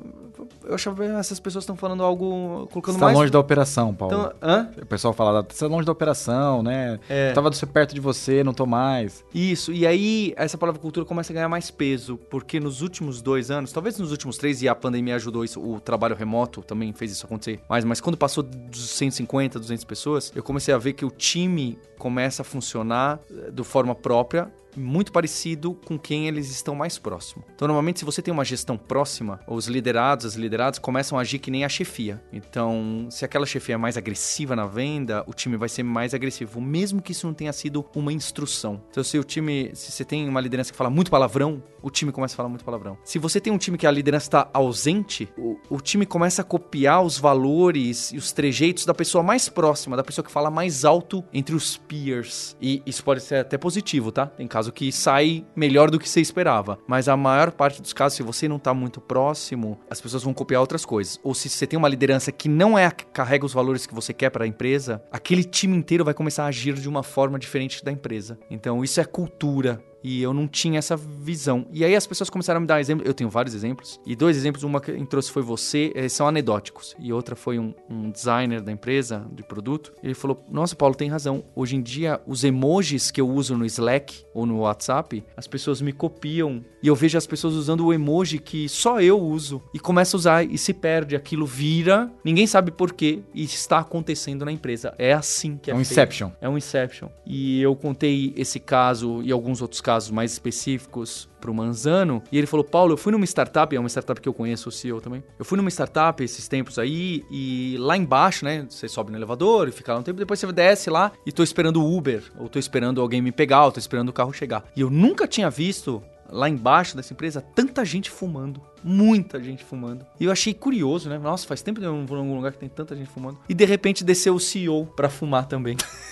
[0.66, 3.18] eu achava "Ah, essas pessoas estão falando algo, colocando Você tá mais.
[3.18, 4.16] longe da operação, Paulo.
[4.16, 4.70] Então, hã?
[4.82, 6.99] O pessoal fala, você tá longe da operação, né?
[7.07, 7.32] É.
[7.34, 9.24] Tava do- perto de você, não tô mais.
[9.34, 13.51] Isso, e aí essa palavra cultura começa a ganhar mais peso, porque nos últimos dois
[13.51, 17.12] anos, talvez nos últimos três, e a pandemia ajudou isso, o trabalho remoto também fez
[17.12, 21.05] isso acontecer mais, mas quando passou dos 150, 200 pessoas, eu comecei a ver que
[21.05, 26.76] o time começa a funcionar eh, de forma própria, muito parecido com quem eles estão
[26.76, 27.43] mais próximo.
[27.54, 31.39] Então, normalmente, se você tem uma gestão próxima, os liderados, as lideradas começam a agir
[31.39, 32.22] que nem a chefia.
[32.32, 36.62] Então, se aquela chefia é mais agressiva na venda, o time vai ser mais agressivo,
[36.62, 38.82] mesmo que isso não tenha sido uma instrução.
[38.89, 42.11] Então, se o time, se você tem uma liderança que fala muito palavrão, o time
[42.11, 42.97] começa a falar muito palavrão.
[43.03, 46.45] Se você tem um time que a liderança está ausente, o, o time começa a
[46.45, 50.86] copiar os valores e os trejeitos da pessoa mais próxima, da pessoa que fala mais
[50.86, 52.55] alto entre os peers.
[52.61, 54.25] E isso pode ser até positivo, tá?
[54.25, 56.80] Tem caso que sai melhor do que você esperava.
[56.88, 60.34] Mas a maior parte dos casos, se você não tá muito próximo, as pessoas vão
[60.34, 61.19] copiar outras coisas.
[61.23, 63.93] Ou se você tem uma liderança que não é a que carrega os valores que
[63.93, 67.39] você quer para a empresa, aquele time inteiro vai começar a agir de uma forma
[67.39, 68.39] diferente da empresa.
[68.49, 69.84] Então isso é cultura.
[70.04, 71.66] E eu não tinha essa visão.
[71.72, 73.08] E aí as pessoas começaram a me dar exemplos.
[73.08, 74.00] Eu tenho vários exemplos.
[74.06, 76.95] E dois exemplos, uma que trouxe foi você, eh, são anedóticos.
[77.00, 79.93] E outra foi um, um designer da empresa, de produto.
[80.02, 81.43] Ele falou: Nossa, Paulo, tem razão.
[81.56, 85.82] Hoje em dia, os emojis que eu uso no Slack ou no WhatsApp, as pessoas
[85.82, 86.64] me copiam.
[86.82, 89.61] E eu vejo as pessoas usando o emoji que só eu uso.
[89.73, 91.15] E começa a usar e se perde.
[91.15, 93.19] Aquilo vira, ninguém sabe por quê.
[93.34, 94.93] E está acontecendo na empresa.
[94.97, 95.91] É assim que é É um feito.
[95.91, 96.32] Inception.
[96.41, 97.09] É um Inception.
[97.25, 102.21] E eu contei esse caso e alguns outros casos mais específicos pro Manzano.
[102.32, 104.71] E ele falou: Paulo, eu fui numa startup, é uma startup que eu conheço, o
[104.71, 105.23] CEO também.
[105.38, 108.65] Eu fui numa startup esses tempos aí, e lá embaixo, né?
[108.69, 111.43] Você sobe no elevador e fica lá um tempo, depois você desce lá e tô
[111.43, 114.63] esperando o Uber, ou tô esperando alguém me pegar, ou tô esperando o carro chegar.
[114.75, 116.03] E eu nunca tinha visto.
[116.32, 118.61] Lá embaixo dessa empresa, tanta gente fumando.
[118.84, 120.05] Muita gente fumando.
[120.19, 121.17] E eu achei curioso, né?
[121.17, 123.38] Nossa, faz tempo que eu não vou em algum lugar que tem tanta gente fumando.
[123.47, 125.75] E de repente desceu o CEO pra fumar também.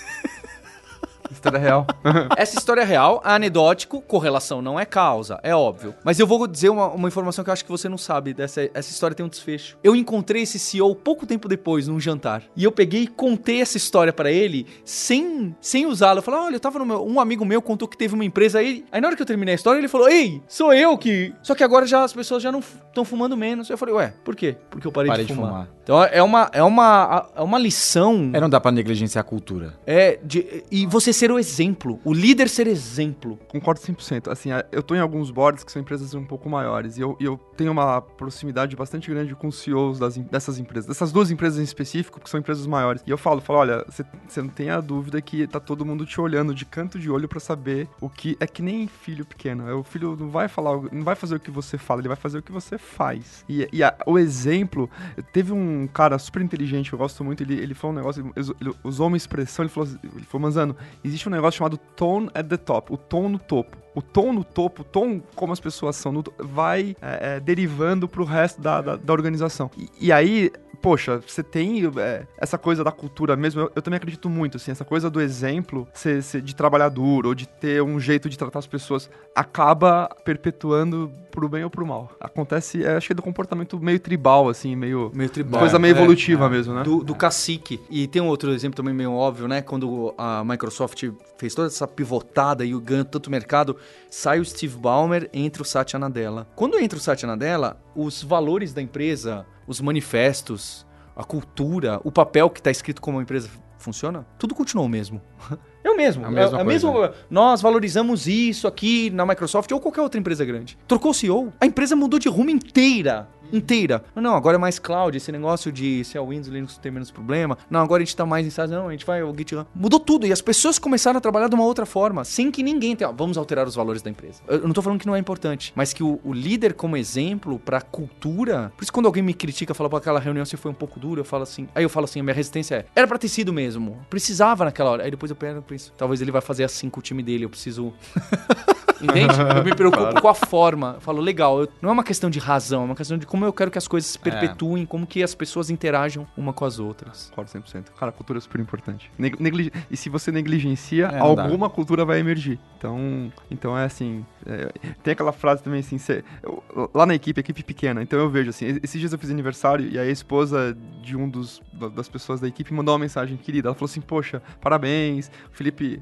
[1.30, 1.86] História real.
[2.36, 5.94] Essa história é real, anedótico, correlação não é causa, é óbvio.
[6.04, 8.34] Mas eu vou dizer uma, uma informação que eu acho que você não sabe.
[8.34, 9.76] Dessa, essa história tem um desfecho.
[9.82, 12.42] Eu encontrei esse CEO pouco tempo depois, num jantar.
[12.56, 16.18] E eu peguei e contei essa história pra ele sem, sem usá-la.
[16.18, 17.06] Eu falei, olha, eu tava no meu.
[17.06, 18.84] Um amigo meu contou que teve uma empresa aí.
[18.90, 21.32] Aí na hora que eu terminei a história, ele falou: Ei, sou eu que.
[21.42, 23.70] Só que agora já as pessoas já não estão fumando menos.
[23.70, 24.56] Eu falei, ué, por quê?
[24.70, 25.50] Porque eu parei, Parei de, de fumar.
[25.50, 25.68] fumar.
[25.82, 28.30] Então é uma, é uma, é uma lição.
[28.32, 29.74] É, não dá pra negligenciar a cultura.
[29.86, 33.38] É, de, e você ser o exemplo, o líder ser exemplo.
[33.48, 34.30] Concordo 100%.
[34.30, 37.36] Assim, eu tô em alguns boards que são empresas um pouco maiores e eu, eu
[37.56, 41.62] tenho uma proximidade bastante grande com os CEOs das, dessas empresas, dessas duas empresas em
[41.64, 43.02] específico, que são empresas maiores.
[43.06, 46.20] E eu falo, falo, olha, você não tem a dúvida que tá todo mundo te
[46.20, 49.68] olhando de canto de olho pra saber o que é que nem filho pequeno.
[49.68, 52.16] É, O filho não vai falar, não vai fazer o que você fala, ele vai
[52.16, 53.44] fazer o que você faz.
[53.48, 54.88] E, e a- o exemplo,
[55.32, 58.74] teve um cara super inteligente, eu gosto muito, ele, ele falou um negócio, ele, ele
[58.84, 60.76] usou uma expressão, ele falou, ele falou, Manzano,
[61.08, 63.76] existe um negócio chamado tone at the top, o tom no topo.
[63.98, 68.06] O tom no topo, o tom como as pessoas são, no vai é, é, derivando
[68.06, 69.68] pro resto da, da, da organização.
[69.76, 73.96] E, e aí, poxa, você tem é, essa coisa da cultura mesmo, eu, eu também
[73.96, 77.82] acredito muito, assim, essa coisa do exemplo ser, ser de trabalhar duro, ou de ter
[77.82, 82.10] um jeito de tratar as pessoas, acaba perpetuando pro bem ou pro mal.
[82.20, 85.10] Acontece, é, acho que é do comportamento meio tribal, assim, meio...
[85.12, 85.60] Meio tribal.
[85.60, 86.48] Coisa meio É, evolutiva é.
[86.48, 86.84] mesmo, né?
[86.84, 87.80] Do, do cacique.
[87.90, 89.60] E tem um outro exemplo também meio óbvio, né?
[89.60, 91.04] Quando a Microsoft
[91.38, 93.76] fez toda essa pivotada e ganhou tanto mercado,
[94.10, 96.46] sai o Steve Ballmer, entra o Satya Nadella.
[96.54, 100.84] Quando entra o Satya Nadella, os valores da empresa, os manifestos,
[101.16, 105.22] a cultura, o papel que está escrito como a empresa funciona, tudo continua o mesmo.
[105.84, 106.26] É o mesmo.
[106.26, 106.92] A mesma é, é mesmo
[107.30, 110.76] nós valorizamos isso aqui na Microsoft ou qualquer outra empresa grande.
[110.88, 113.28] Trocou o CEO, a empresa mudou de rumo inteira.
[113.52, 114.04] Inteira.
[114.14, 117.10] Não, agora é mais cloud, esse negócio de se é o Windows, Linux tem menos
[117.10, 117.56] problema.
[117.70, 119.66] Não, agora a gente tá mais em SaaS, não, a gente vai o GitHub.
[119.74, 122.94] Mudou tudo e as pessoas começaram a trabalhar de uma outra forma, sem que ninguém
[122.94, 124.42] tenha, "Ah, vamos alterar os valores da empresa.
[124.48, 127.58] Eu não tô falando que não é importante, mas que o, o líder como exemplo
[127.58, 130.74] pra cultura, por isso quando alguém me critica, fala, pô, aquela reunião você foi um
[130.74, 133.18] pouco dura, eu falo assim, aí eu falo assim, a minha resistência é, era pra
[133.18, 135.04] ter sido mesmo, precisava naquela hora.
[135.04, 137.92] Aí depois eu penso, talvez ele vai fazer assim com o time dele, eu preciso
[139.00, 139.34] Entende?
[139.56, 140.92] Eu me preocupo com a forma.
[140.96, 143.44] Eu falo, legal, eu- não é uma questão de razão, é uma questão de como
[143.44, 146.78] eu quero que as coisas se perpetuem, como que as pessoas interajam uma com as
[146.78, 147.28] outras.
[147.30, 147.84] Concordo 100%.
[147.98, 149.10] Cara, a cultura é super importante.
[149.18, 151.42] Negli- E se você negligencia, É, não dá.
[151.44, 152.58] alguma cultura vai emergir.
[152.76, 154.24] Então, então é assim.
[154.46, 154.70] é,
[155.02, 156.62] tem aquela frase também assim: cê- eu-
[156.94, 158.66] lá na equipe, equipe pequena, então eu vejo assim.
[158.66, 162.08] es- Esses dias eu fiz aniversário e aí a esposa de um dos da- das
[162.08, 163.68] pessoas da equipe mandou uma mensagem querida.
[163.68, 165.30] Ela falou assim: Poxa, parabéns.
[165.52, 166.00] Felipe,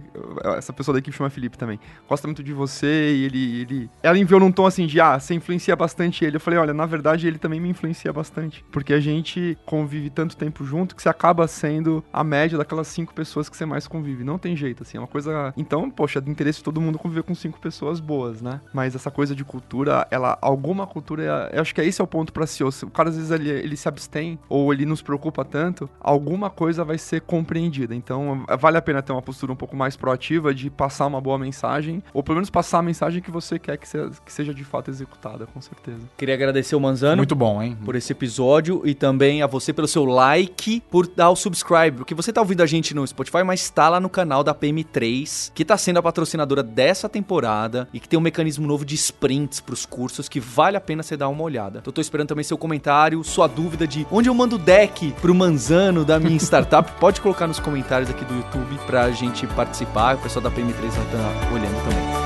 [0.57, 1.80] essa pessoa da equipe chama Felipe também.
[2.09, 3.91] Gosta muito de você e ele, ele.
[4.03, 6.37] Ela enviou num tom assim de: Ah, você influencia bastante ele.
[6.37, 8.64] Eu falei: Olha, na verdade ele também me influencia bastante.
[8.70, 13.14] Porque a gente convive tanto tempo junto que você acaba sendo a média daquelas cinco
[13.14, 14.24] pessoas que você mais convive.
[14.24, 15.53] Não tem jeito, assim, é uma coisa.
[15.57, 18.61] Então, poxa, é do interesse de todo mundo conviver com cinco pessoas boas, né?
[18.72, 22.32] Mas essa coisa de cultura, ela, alguma cultura, eu acho que esse é o ponto
[22.32, 22.47] pra.
[22.47, 26.49] Se o cara às vezes ele, ele se abstém ou ele nos preocupa tanto, alguma
[26.49, 27.95] coisa vai ser compreendida.
[27.95, 31.39] Então, vale a pena ter uma postura um pouco mais proativa de passar uma boa
[31.39, 34.64] mensagem, ou pelo menos passar a mensagem que você quer que seja, que seja de
[34.64, 36.01] fato executada, com certeza.
[36.16, 37.16] Queria agradecer o Manzano.
[37.16, 37.77] Muito bom, hein?
[37.85, 42.14] por esse episódio e também a você pelo seu like, por dar o subscribe, porque
[42.14, 45.64] você tá ouvindo a gente no Spotify, mas tá lá no canal da PM3, que
[45.64, 49.87] tá sendo a patrocinadora dessa temporada e que tem um mecanismo novo de sprints pros
[49.87, 51.79] cursos que vale a pena você dar uma olhada.
[51.79, 55.35] Então, tô esperando também seu comentário, sua dúvida de onde eu mando o deck pro
[55.35, 60.18] Manzano da minha startup, pode colocar nos comentários aqui do YouTube pra gente participar, o
[60.18, 62.26] pessoal da PM3 vai estar olhando também.